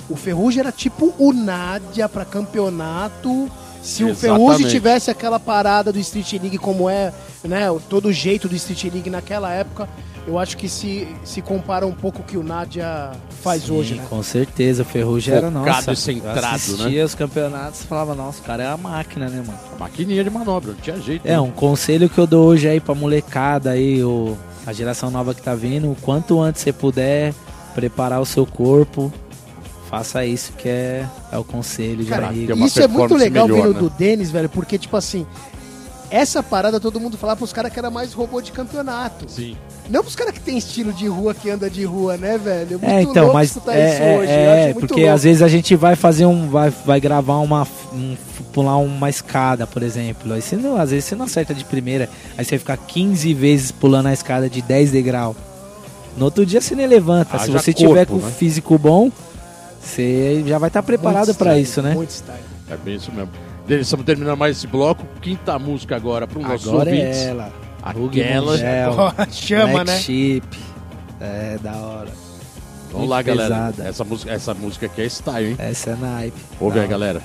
[0.08, 3.50] O Ferrugem era tipo o Nádia pra campeonato.
[3.82, 4.20] Se o Exatamente.
[4.20, 7.12] Ferrugem tivesse aquela parada do Street League como é,
[7.44, 9.88] né, o- todo o jeito do Street League naquela época,
[10.26, 13.12] eu acho que se, se compara um pouco o que o Nádia
[13.42, 14.06] faz Sim, hoje, né?
[14.08, 15.92] Com certeza, o Ferrugem era nossa.
[15.92, 19.42] e centrado, eu assistia os campeonatos e falava, nossa, o cara é a máquina, né,
[19.46, 19.58] mano?
[19.78, 21.26] Maquininha de manobra, não tinha jeito.
[21.26, 21.40] É, né?
[21.40, 25.42] um conselho que eu dou hoje aí pra molecada aí, o, a geração nova que
[25.42, 27.34] tá vindo, o quanto antes você puder
[27.74, 29.12] preparar o seu corpo,
[29.88, 33.74] faça isso que é, é o conselho de Cara, Isso é muito legal melhor, vindo
[33.74, 33.80] né?
[33.80, 35.26] do Denis, velho, porque, tipo assim,
[36.10, 39.26] essa parada todo mundo falava pros caras que era mais robô de campeonato.
[39.28, 39.56] Sim.
[39.90, 42.78] Não pros caras que tem estilo de rua, que anda de rua, né, velho?
[42.78, 44.30] Muito É, então, louco mas escutar é, isso é, hoje.
[44.32, 45.14] eu é, muito porque louco.
[45.14, 48.16] às vezes a gente vai fazer um, vai, vai gravar uma, um,
[48.52, 50.32] pular uma escada, por exemplo.
[50.32, 53.72] Aí você não, às vezes você não acerta de primeira, aí você fica 15 vezes
[53.72, 55.34] pulando a escada de 10 degrau.
[56.16, 57.36] No outro dia você nem levanta.
[57.38, 58.32] Se Haja você tiver corpo, com né?
[58.38, 59.10] físico bom,
[59.80, 61.94] você já vai estar preparado Muito pra style, isso, né?
[61.94, 62.38] Muito style.
[62.70, 63.30] É bem isso mesmo.
[63.66, 65.04] Denis, estamos terminando mais esse bloco.
[65.20, 67.18] Quinta música agora para os nossos Agora ouvintes.
[67.18, 67.52] é ela.
[67.82, 68.52] Aquela.
[68.52, 69.98] Mungel, Chama, Black né?
[69.98, 70.58] Sheep.
[71.20, 72.10] É, da hora.
[72.90, 73.74] Vamos Muito lá, galera.
[73.78, 75.56] Essa música, essa música aqui é style, hein?
[75.58, 76.40] Essa é naipe.
[76.58, 77.22] Ouve aí, galera.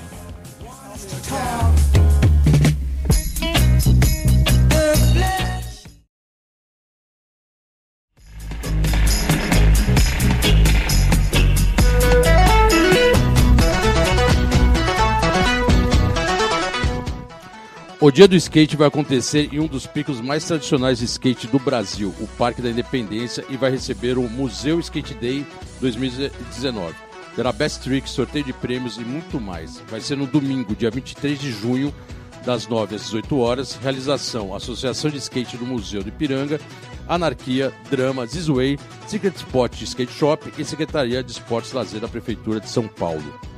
[18.06, 21.58] O dia do skate vai acontecer em um dos picos mais tradicionais de skate do
[21.58, 25.44] Brasil, o Parque da Independência, e vai receber o Museu Skate Day
[25.80, 26.94] 2019.
[27.34, 29.82] Terá best tricks, sorteio de prêmios e muito mais.
[29.88, 31.92] Vai ser no domingo, dia 23 de junho,
[32.44, 33.74] das 9 às 18 horas.
[33.74, 36.60] Realização: Associação de Skate do Museu de Piranga,
[37.08, 38.78] Anarquia, Drama, Zizway,
[39.08, 43.55] Secret Spot Skate Shop e Secretaria de Esportes e Lazer da Prefeitura de São Paulo.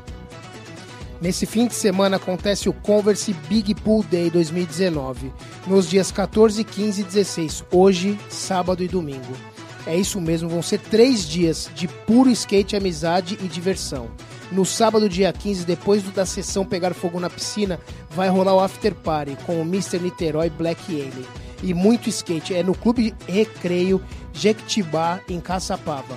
[1.21, 5.33] Nesse fim de semana acontece o Converse Big Pool Day 2019,
[5.67, 9.37] nos dias 14, 15 e 16, hoje, sábado e domingo.
[9.85, 14.09] É isso mesmo, vão ser três dias de puro skate, amizade e diversão.
[14.53, 18.95] No sábado, dia 15, depois da sessão Pegar Fogo na Piscina, vai rolar o After
[18.95, 19.99] Party com o Mr.
[19.99, 21.27] Niterói Black Alien.
[21.63, 24.01] E muito skate, é no Clube Recreio
[24.33, 26.17] Jequitibá, em Caçapava.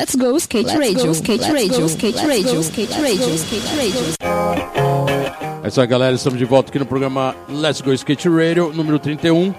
[0.00, 4.14] Let's go skate radio, skate radio, skate radio, skate radio, skate radio.
[5.62, 6.14] É isso aí, galera.
[6.16, 9.54] Estamos de volta aqui no programa Let's Go Skate Radio, número 31.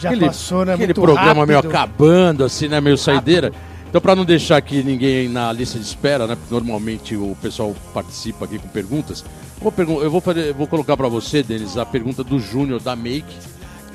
[0.00, 0.72] Já aquele, passou, né?
[0.72, 1.70] Aquele Muito programa meio rápido.
[1.76, 2.80] acabando, assim, né?
[2.80, 3.52] Meio saideira.
[3.86, 6.36] Então, para não deixar aqui ninguém na lista de espera, né?
[6.36, 9.22] Porque normalmente o pessoal participa aqui com perguntas.
[9.58, 12.38] Eu vou, pergun- eu vou, fazer- eu vou colocar para você, Denis, a pergunta do
[12.40, 13.36] Júnior da Make,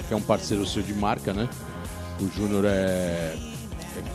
[0.08, 1.50] que é um parceiro seu de marca, né?
[2.22, 3.34] O Júnior é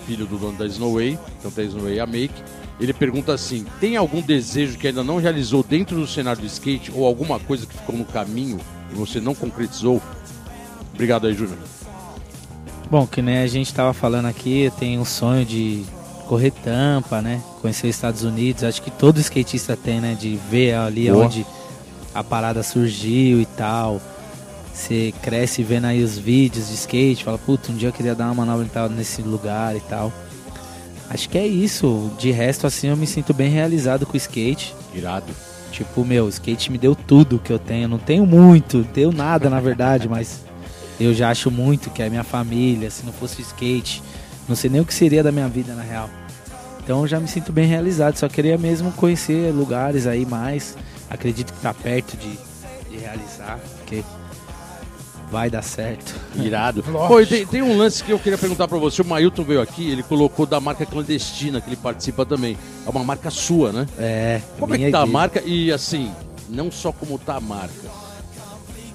[0.07, 2.35] filho do dono da Snowway, então tem a Snowway a Make.
[2.81, 6.93] Ele pergunta assim: tem algum desejo que ainda não realizou dentro do cenário do skate
[6.95, 8.59] ou alguma coisa que ficou no caminho
[8.91, 10.03] e você não concretizou?
[10.93, 11.59] Obrigado aí, Júnior.
[12.91, 15.83] Bom, que nem a gente tava falando aqui, eu tenho um sonho de
[16.27, 17.43] correr tampa, né?
[17.61, 18.65] Conhecer os Estados Unidos.
[18.65, 20.15] Acho que todo skatista tem, né?
[20.19, 21.25] De ver ali Boa.
[21.25, 21.47] onde
[22.15, 24.01] a parada surgiu e tal.
[24.73, 28.27] Você cresce vendo aí os vídeos de skate, fala, puta, um dia eu queria dar
[28.27, 30.13] uma manobra tal nesse lugar e tal.
[31.11, 32.11] Acho que é isso.
[32.19, 34.75] De resto, assim, eu me sinto bem realizado com o skate.
[34.95, 35.33] Irado.
[35.71, 37.87] Tipo, meu, o skate me deu tudo que eu tenho.
[37.87, 40.41] Não tenho muito, deu nada na verdade, mas
[40.99, 42.91] eu já acho muito que é minha família.
[42.91, 44.03] Se não fosse o skate,
[44.49, 46.09] não sei nem o que seria da minha vida na real.
[46.83, 48.17] Então eu já me sinto bem realizado.
[48.17, 50.77] Só queria mesmo conhecer lugares aí mais.
[51.11, 52.39] Acredito que tá perto de,
[52.91, 54.03] de realizar, porque
[55.33, 56.15] vai dar certo.
[56.37, 56.83] Irado.
[56.83, 59.01] Pô, tem, tem um lance que eu queria perguntar pra você.
[59.01, 62.59] O Mailton veio aqui, ele colocou da marca clandestina, que ele participa também.
[62.87, 63.87] É uma marca sua, né?
[63.99, 65.43] É, Como é que tá a marca?
[65.45, 66.13] E assim,
[66.51, 67.89] não só como tá a marca.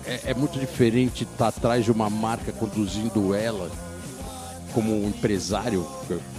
[0.05, 3.69] É, é muito diferente estar atrás de uma marca conduzindo ela
[4.73, 5.85] como um empresário.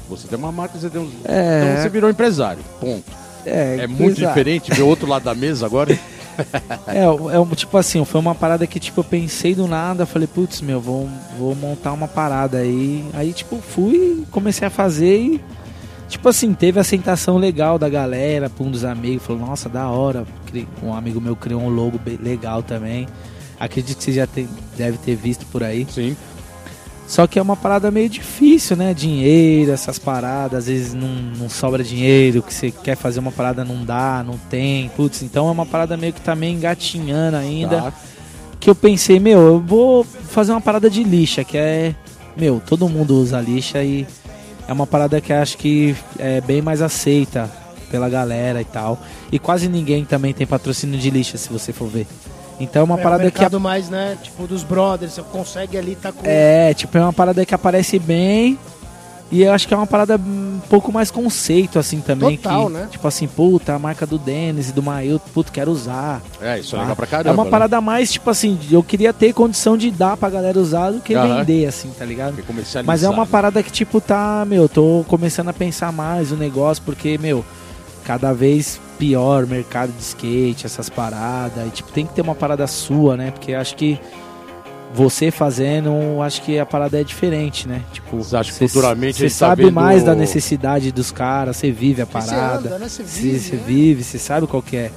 [0.08, 1.10] Você tem uma marca, você tem um.
[1.24, 1.72] É.
[1.72, 2.62] Então você virou empresário.
[2.80, 3.04] Ponto.
[3.44, 4.28] É, É muito exato.
[4.28, 5.98] diferente ver o outro lado da mesa agora.
[6.88, 10.62] É, é tipo assim, foi uma parada que tipo eu pensei do nada, falei, putz,
[10.62, 11.08] meu, vou,
[11.38, 13.04] vou montar uma parada aí.
[13.12, 15.40] Aí tipo fui, comecei a fazer e
[16.08, 19.88] Tipo assim, teve a aceitação legal da galera, pra um dos amigos, falou, nossa, da
[19.88, 20.26] hora.
[20.82, 23.06] Um amigo meu criou um logo legal também.
[23.60, 25.86] Acredito que você já tem, deve ter visto por aí.
[25.90, 26.16] Sim.
[27.08, 28.92] Só que é uma parada meio difícil, né?
[28.92, 33.64] Dinheiro, essas paradas, às vezes não, não sobra dinheiro, que você quer fazer uma parada
[33.64, 34.90] não dá, não tem.
[34.90, 37.80] Putz, então é uma parada meio que tá meio engatinhando ainda.
[37.80, 37.92] Tá.
[38.60, 41.94] Que eu pensei, meu, eu vou fazer uma parada de lixa, que é.
[42.36, 44.06] Meu, todo mundo usa lixa e
[44.68, 47.50] é uma parada que acho que é bem mais aceita
[47.90, 49.00] pela galera e tal.
[49.32, 52.06] E quase ninguém também tem patrocínio de lixa, se você for ver.
[52.60, 54.16] Então é uma é parada um que a mercado mais, né?
[54.22, 56.22] Tipo, dos brothers, você consegue ali tá com.
[56.24, 58.58] É, tipo, é uma parada que aparece bem.
[59.30, 62.38] E eu acho que é uma parada um pouco mais conceito, assim, também.
[62.38, 62.88] Total, que, né?
[62.90, 66.22] Tipo assim, puta, a marca do Denis e do Mail, puto, quero usar.
[66.40, 66.82] É, isso é tá?
[66.82, 67.28] legal pra caramba.
[67.28, 67.50] é uma né?
[67.50, 71.14] parada mais, tipo assim, eu queria ter condição de dar pra galera usar do que
[71.14, 72.30] vender, assim, tá ligado?
[72.30, 73.28] Porque comercializar, Mas é uma né?
[73.30, 77.44] parada que, tipo, tá, meu, eu tô começando a pensar mais o negócio, porque, meu,
[78.04, 81.66] cada vez pior mercado de skate, essas paradas.
[81.66, 83.30] E, tipo, tem que ter uma parada sua, né?
[83.30, 83.98] Porque acho que
[84.94, 85.90] você fazendo,
[86.22, 87.82] acho que a parada é diferente, né?
[87.92, 91.70] Tipo, Você acha que futuramente você tá sabe vendo- mais da necessidade dos caras, você
[91.70, 92.68] vive a você parada.
[92.68, 92.88] anda, né?
[92.88, 93.62] Você Você vive, você né?
[93.66, 94.90] vive, você sabe qual que é.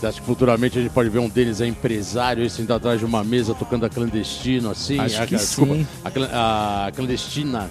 [0.00, 2.98] Você acha que futuramente a gente pode ver um deles é empresário, esse ainda atrás
[2.98, 4.98] de uma mesa tocando a clandestino, assim?
[4.98, 5.86] Acho a, que desculpa, sim.
[6.32, 7.70] A, a clandestina,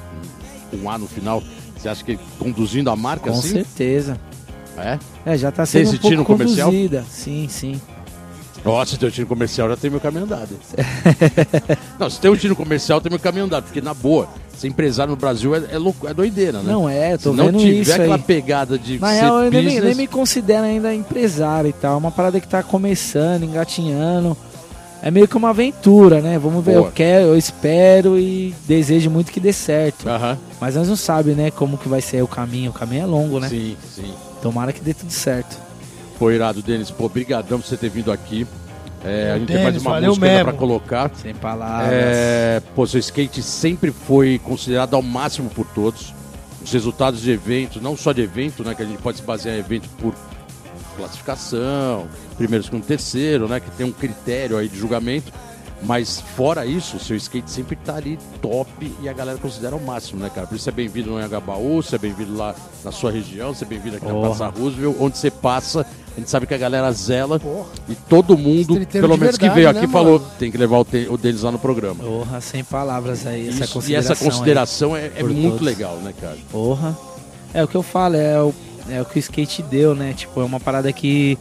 [0.72, 1.44] com um A no final,
[1.76, 3.50] você acha que conduzindo a marca Com assim?
[3.54, 4.18] certeza.
[4.78, 4.98] É?
[5.26, 6.68] É, já tá sendo Tem um esse tiro pouco comercial?
[6.70, 7.06] conduzida.
[7.10, 7.82] Sim, sim.
[8.66, 10.50] Ó, se tem um tiro comercial, já tem meu caminho andado.
[12.00, 13.64] não, se tem um tiro comercial, tem meu caminho andado.
[13.66, 16.72] Porque, na boa, ser empresário no Brasil é, é, louco, é doideira, né?
[16.72, 18.22] Não é, eu tô se não vendo tiver isso aquela aí.
[18.22, 21.74] pegada de Na ser real, eu nem, me- business, nem me considero ainda empresário e
[21.74, 21.96] tal.
[21.96, 24.36] É uma parada que tá começando, engatinhando.
[25.02, 26.40] É meio que uma aventura, né?
[26.40, 26.88] Vamos ver, Boa.
[26.88, 30.08] eu quero, eu espero e desejo muito que dê certo.
[30.08, 32.72] Aham, Mas nós não sabemos, né, como que vai ser o caminho.
[32.72, 33.50] O caminho é longo, né?
[33.50, 34.14] sim, sim.
[34.44, 35.58] Tomara que dê tudo certo.
[36.20, 36.92] Pô, irado, Denis.
[36.92, 38.46] Pô, brigadão por você ter vindo aqui.
[39.06, 40.44] É, a gente tem mais Denis, uma música mesmo.
[40.44, 41.12] pra colocar.
[41.16, 41.90] Sem palavras.
[41.94, 46.14] É, pô, seu skate sempre foi considerado ao máximo por todos.
[46.62, 48.76] Os resultados de evento, não só de evento, né?
[48.76, 50.14] Que a gente pode se basear em evento por
[50.98, 53.62] classificação, primeiro, segundo, terceiro, né?
[53.62, 55.32] Que tem um critério aí de julgamento.
[55.86, 59.82] Mas fora isso, o seu skate sempre tá ali top e a galera considera ao
[59.82, 60.48] máximo, né, cara?
[60.48, 62.56] Por isso você é bem-vindo no Anhangabaú, você é bem-vindo lá
[62.86, 64.28] na sua região, você é bem-vindo aqui na Porra.
[64.36, 67.66] Praça Roosevelt, onde você passa, a gente sabe que a galera zela Porra.
[67.90, 70.32] e todo mundo, Streeteiro pelo menos que verdade, veio né, aqui, falou, mano?
[70.40, 72.02] tem que levar o, te- o deles lá no programa.
[72.02, 73.50] Porra, sem palavras aí.
[73.50, 75.66] Essa Isso- e consideração essa consideração é, é por muito todos.
[75.66, 76.34] legal, né, cara?
[76.34, 76.44] Aí.
[76.50, 76.98] Porra.
[77.54, 78.54] É o que eu falo, é o,
[78.90, 80.14] é o que o skate deu, né?
[80.16, 81.38] Tipo, é uma parada que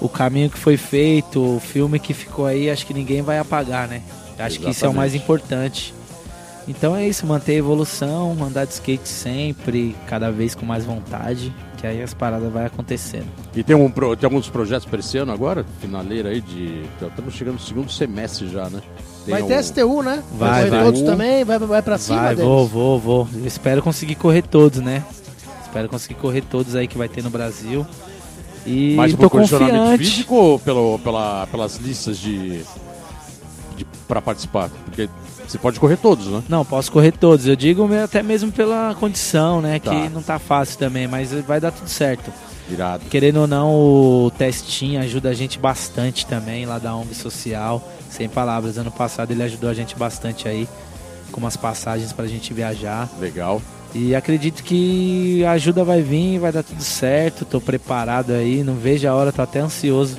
[0.00, 3.88] o caminho que foi feito, o filme que ficou aí, acho que ninguém vai apagar,
[3.88, 4.02] né?
[4.38, 5.22] Acho que isso é o mais Exatamente.
[5.24, 5.94] importante.
[6.66, 11.52] Então é isso, manter a evolução, andar de skate sempre, cada vez com mais vontade,
[11.76, 13.26] que aí as paradas vai acontecendo.
[13.54, 15.64] E tem, um, tem alguns projetos para esse ano agora?
[15.80, 16.82] Finaleira aí de.
[17.00, 18.80] já Estamos chegando no segundo semestre já, né?
[19.26, 20.22] Tem Vai um- ter STU, né?
[20.32, 20.84] Vai, vai.
[20.84, 21.44] todos também?
[21.44, 23.28] Vai, vai pra cima, vai, vou, vou, vou.
[23.34, 25.04] Eu espero conseguir correr todos, né?
[25.62, 27.86] Espero conseguir correr todos aí que vai ter no Brasil.
[28.66, 32.62] E Mais tô por condicionamento físico ou pelo, pela, pelas listas de,
[33.76, 34.70] de para participar?
[34.84, 35.08] Porque
[35.46, 36.42] você pode correr todos, né?
[36.48, 37.46] Não, posso correr todos.
[37.46, 39.78] Eu digo até mesmo pela condição, né?
[39.78, 39.90] Tá.
[39.90, 42.32] Que não tá fácil também, mas vai dar tudo certo.
[42.70, 43.04] Irado.
[43.10, 47.82] Querendo ou não, o testinho ajuda a gente bastante também lá da ONG Social.
[48.08, 50.66] Sem palavras, ano passado ele ajudou a gente bastante aí
[51.30, 53.08] com umas passagens pra gente viajar.
[53.20, 53.60] Legal.
[53.94, 57.44] E acredito que a ajuda vai vir, vai dar tudo certo.
[57.44, 60.18] Tô preparado aí, não vejo a hora, tô até ansioso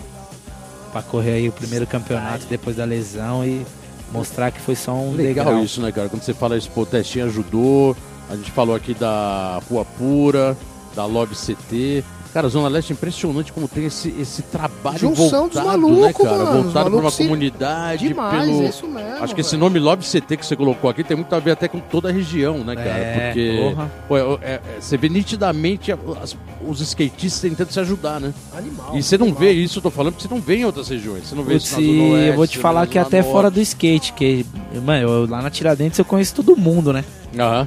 [0.93, 3.65] pra correr aí o primeiro campeonato depois da lesão e
[4.13, 5.63] mostrar que foi só um Legal degrau.
[5.63, 6.07] isso, né, cara?
[6.07, 7.97] Quando você fala isso, pô, o testinho ajudou.
[8.29, 10.55] A gente falou aqui da Rua Pura,
[10.95, 12.01] da Love CT.
[12.35, 16.01] Cara, a Zona Leste é impressionante como tem esse, esse trabalho Junção dos voltado, malucos,
[16.01, 16.43] né, cara?
[16.43, 16.63] mano.
[16.63, 18.61] Voltado pra uma se- comunidade, Demais, pelo...
[18.61, 19.23] é isso mesmo.
[19.23, 21.69] Acho que esse nome Love CT que você colocou aqui tem muito a ver até
[21.69, 22.89] com toda a região, né, cara?
[22.89, 23.91] É, Porque porra.
[24.05, 26.35] pô, é- é- é- você vê nitidamente as-
[26.67, 28.33] os skatistas tentando se ajudar, né?
[28.53, 28.97] Animal.
[28.97, 29.39] E você não animal.
[29.41, 31.29] vê isso, eu tô falando, porque você não vê em outras regiões.
[31.29, 32.99] Você não vê Putz, isso na Zona e Oeste, eu vou te na falar que
[32.99, 33.31] até Norte.
[33.31, 34.45] fora do skate, que,
[34.83, 37.05] mano, eu, lá na Tiradentes eu conheço todo mundo, né?
[37.39, 37.65] Aham.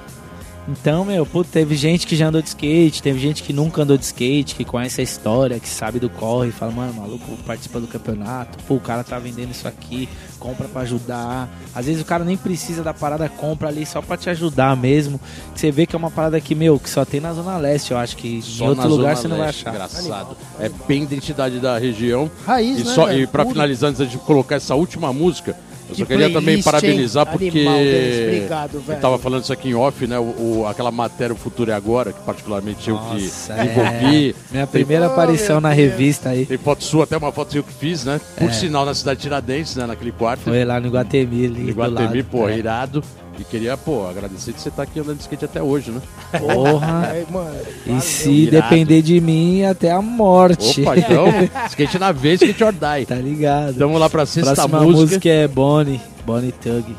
[0.71, 3.97] Então, meu, pô, teve gente que já andou de skate, teve gente que nunca andou
[3.97, 7.87] de skate, que conhece a história, que sabe do corre, fala, mano, maluco, participa do
[7.87, 10.07] campeonato, pô, o cara tá vendendo isso aqui,
[10.39, 11.49] compra pra ajudar.
[11.75, 15.19] Às vezes o cara nem precisa da parada, compra ali só pra te ajudar mesmo.
[15.55, 17.97] Você vê que é uma parada que, meu, que só tem na Zona Leste, eu
[17.99, 19.71] acho que Só em outro na lugar Zona você não vai achar.
[19.71, 20.37] Engraçado.
[20.61, 22.31] É bem identidade da região.
[22.45, 23.55] Raiz, E, né, só, e pra Puro.
[23.55, 25.57] finalizar, antes de colocar essa última música,
[25.89, 27.32] Eu Que só queria também parabenizar hein?
[27.32, 27.66] porque.
[27.66, 29.01] Obrigado, Eu velho.
[29.01, 30.18] tava falando isso aqui em off, né?
[30.18, 30.22] O,
[30.61, 34.30] o- aquela matéria O Futuro é Agora, que particularmente eu que Nossa, desenvolvi.
[34.30, 34.34] é.
[34.53, 38.05] Minha primeira aparição na revista aí Tem foto sua, até uma foto sua que fiz,
[38.05, 38.20] né?
[38.36, 38.53] Por É.
[38.53, 39.86] sinal, na cidade de Tiradentes, né?
[39.86, 40.43] Naquele quarto.
[40.43, 42.24] foi lá no Guatemi, ali do Iguatemi, lado.
[42.30, 42.57] pô, É.
[42.59, 43.03] irado.
[43.39, 46.01] E queria, pô, agradecer de você estar aqui andando de skate até hoje, né?
[46.41, 47.07] Porra.
[47.12, 47.55] Ai, mano,
[47.86, 48.62] E se irado.
[48.68, 50.80] depender de mim, até a morte.
[50.82, 51.26] Opa, então,
[51.70, 53.07] skate na vez, skate or die.
[53.07, 53.74] tá ligado?
[53.78, 55.01] Vamos lá pra sexta Próxima música.
[55.03, 56.97] música é Bonnie, Bonnie Tug,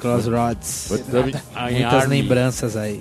[0.00, 0.88] Crossroads.
[1.70, 3.00] Muitas lembranças aí,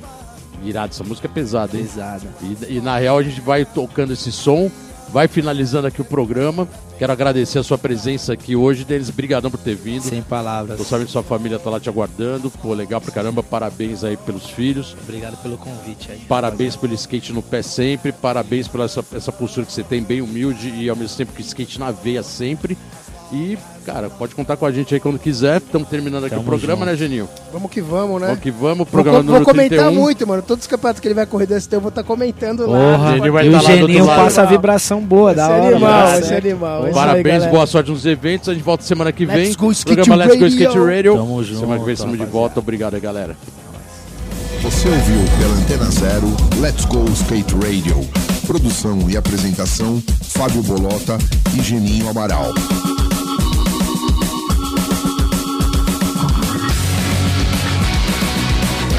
[0.63, 1.83] Irado, essa música é pesada, hein?
[1.85, 2.27] pesada.
[2.69, 4.69] E, e na real a gente vai tocando esse som,
[5.11, 6.67] vai finalizando aqui o programa.
[6.97, 9.09] Quero agradecer a sua presença aqui hoje, Denis.
[9.09, 10.01] Brigadão por ter vindo.
[10.01, 10.77] Sem palavras.
[10.77, 12.51] Tô sabendo que sua família tá lá te aguardando.
[12.51, 13.41] Pô, legal pra caramba.
[13.41, 14.95] Parabéns aí pelos filhos.
[15.03, 16.19] Obrigado pelo convite aí.
[16.27, 18.11] Parabéns pelo skate no pé sempre.
[18.11, 21.41] Parabéns pela essa, essa postura que você tem, bem humilde e ao mesmo tempo que
[21.41, 22.77] skate na veia sempre.
[23.31, 23.55] E,
[23.85, 25.57] cara, pode contar com a gente aí quando quiser.
[25.57, 26.91] Estamos terminando aqui Tamo o programa, junto.
[26.91, 27.29] né, Geninho?
[27.53, 28.27] Vamos que vamos, né?
[28.27, 28.77] Vamos que vamos.
[28.77, 30.01] Vou, Programa vou número comentar 31.
[30.01, 30.41] muito, mano.
[30.41, 32.97] Todos os campeonatos que ele vai correr do ST, eu vou estar comentando lá.
[32.97, 35.75] Porra, Ele vai e tá o lá Geninho passa a vibração boa, da Esse hora.
[35.75, 36.75] animal, esse animal.
[36.77, 37.51] É isso aí, Parabéns, galera.
[37.51, 38.49] boa sorte nos eventos.
[38.49, 39.37] A gente volta semana que vem.
[39.45, 40.59] Let's go, Skate Programa Let's Go Radio.
[40.59, 41.15] Skate Radio.
[41.15, 42.59] Tamo junto, semana que vem estamos de volta.
[42.59, 43.37] Obrigado aí, galera.
[44.63, 46.27] Você ouviu pela Antena Zero
[46.59, 47.95] Let's Go Skate Radio.
[48.47, 51.17] Produção e apresentação Fábio Bolota
[51.55, 52.51] e Geninho Amaral.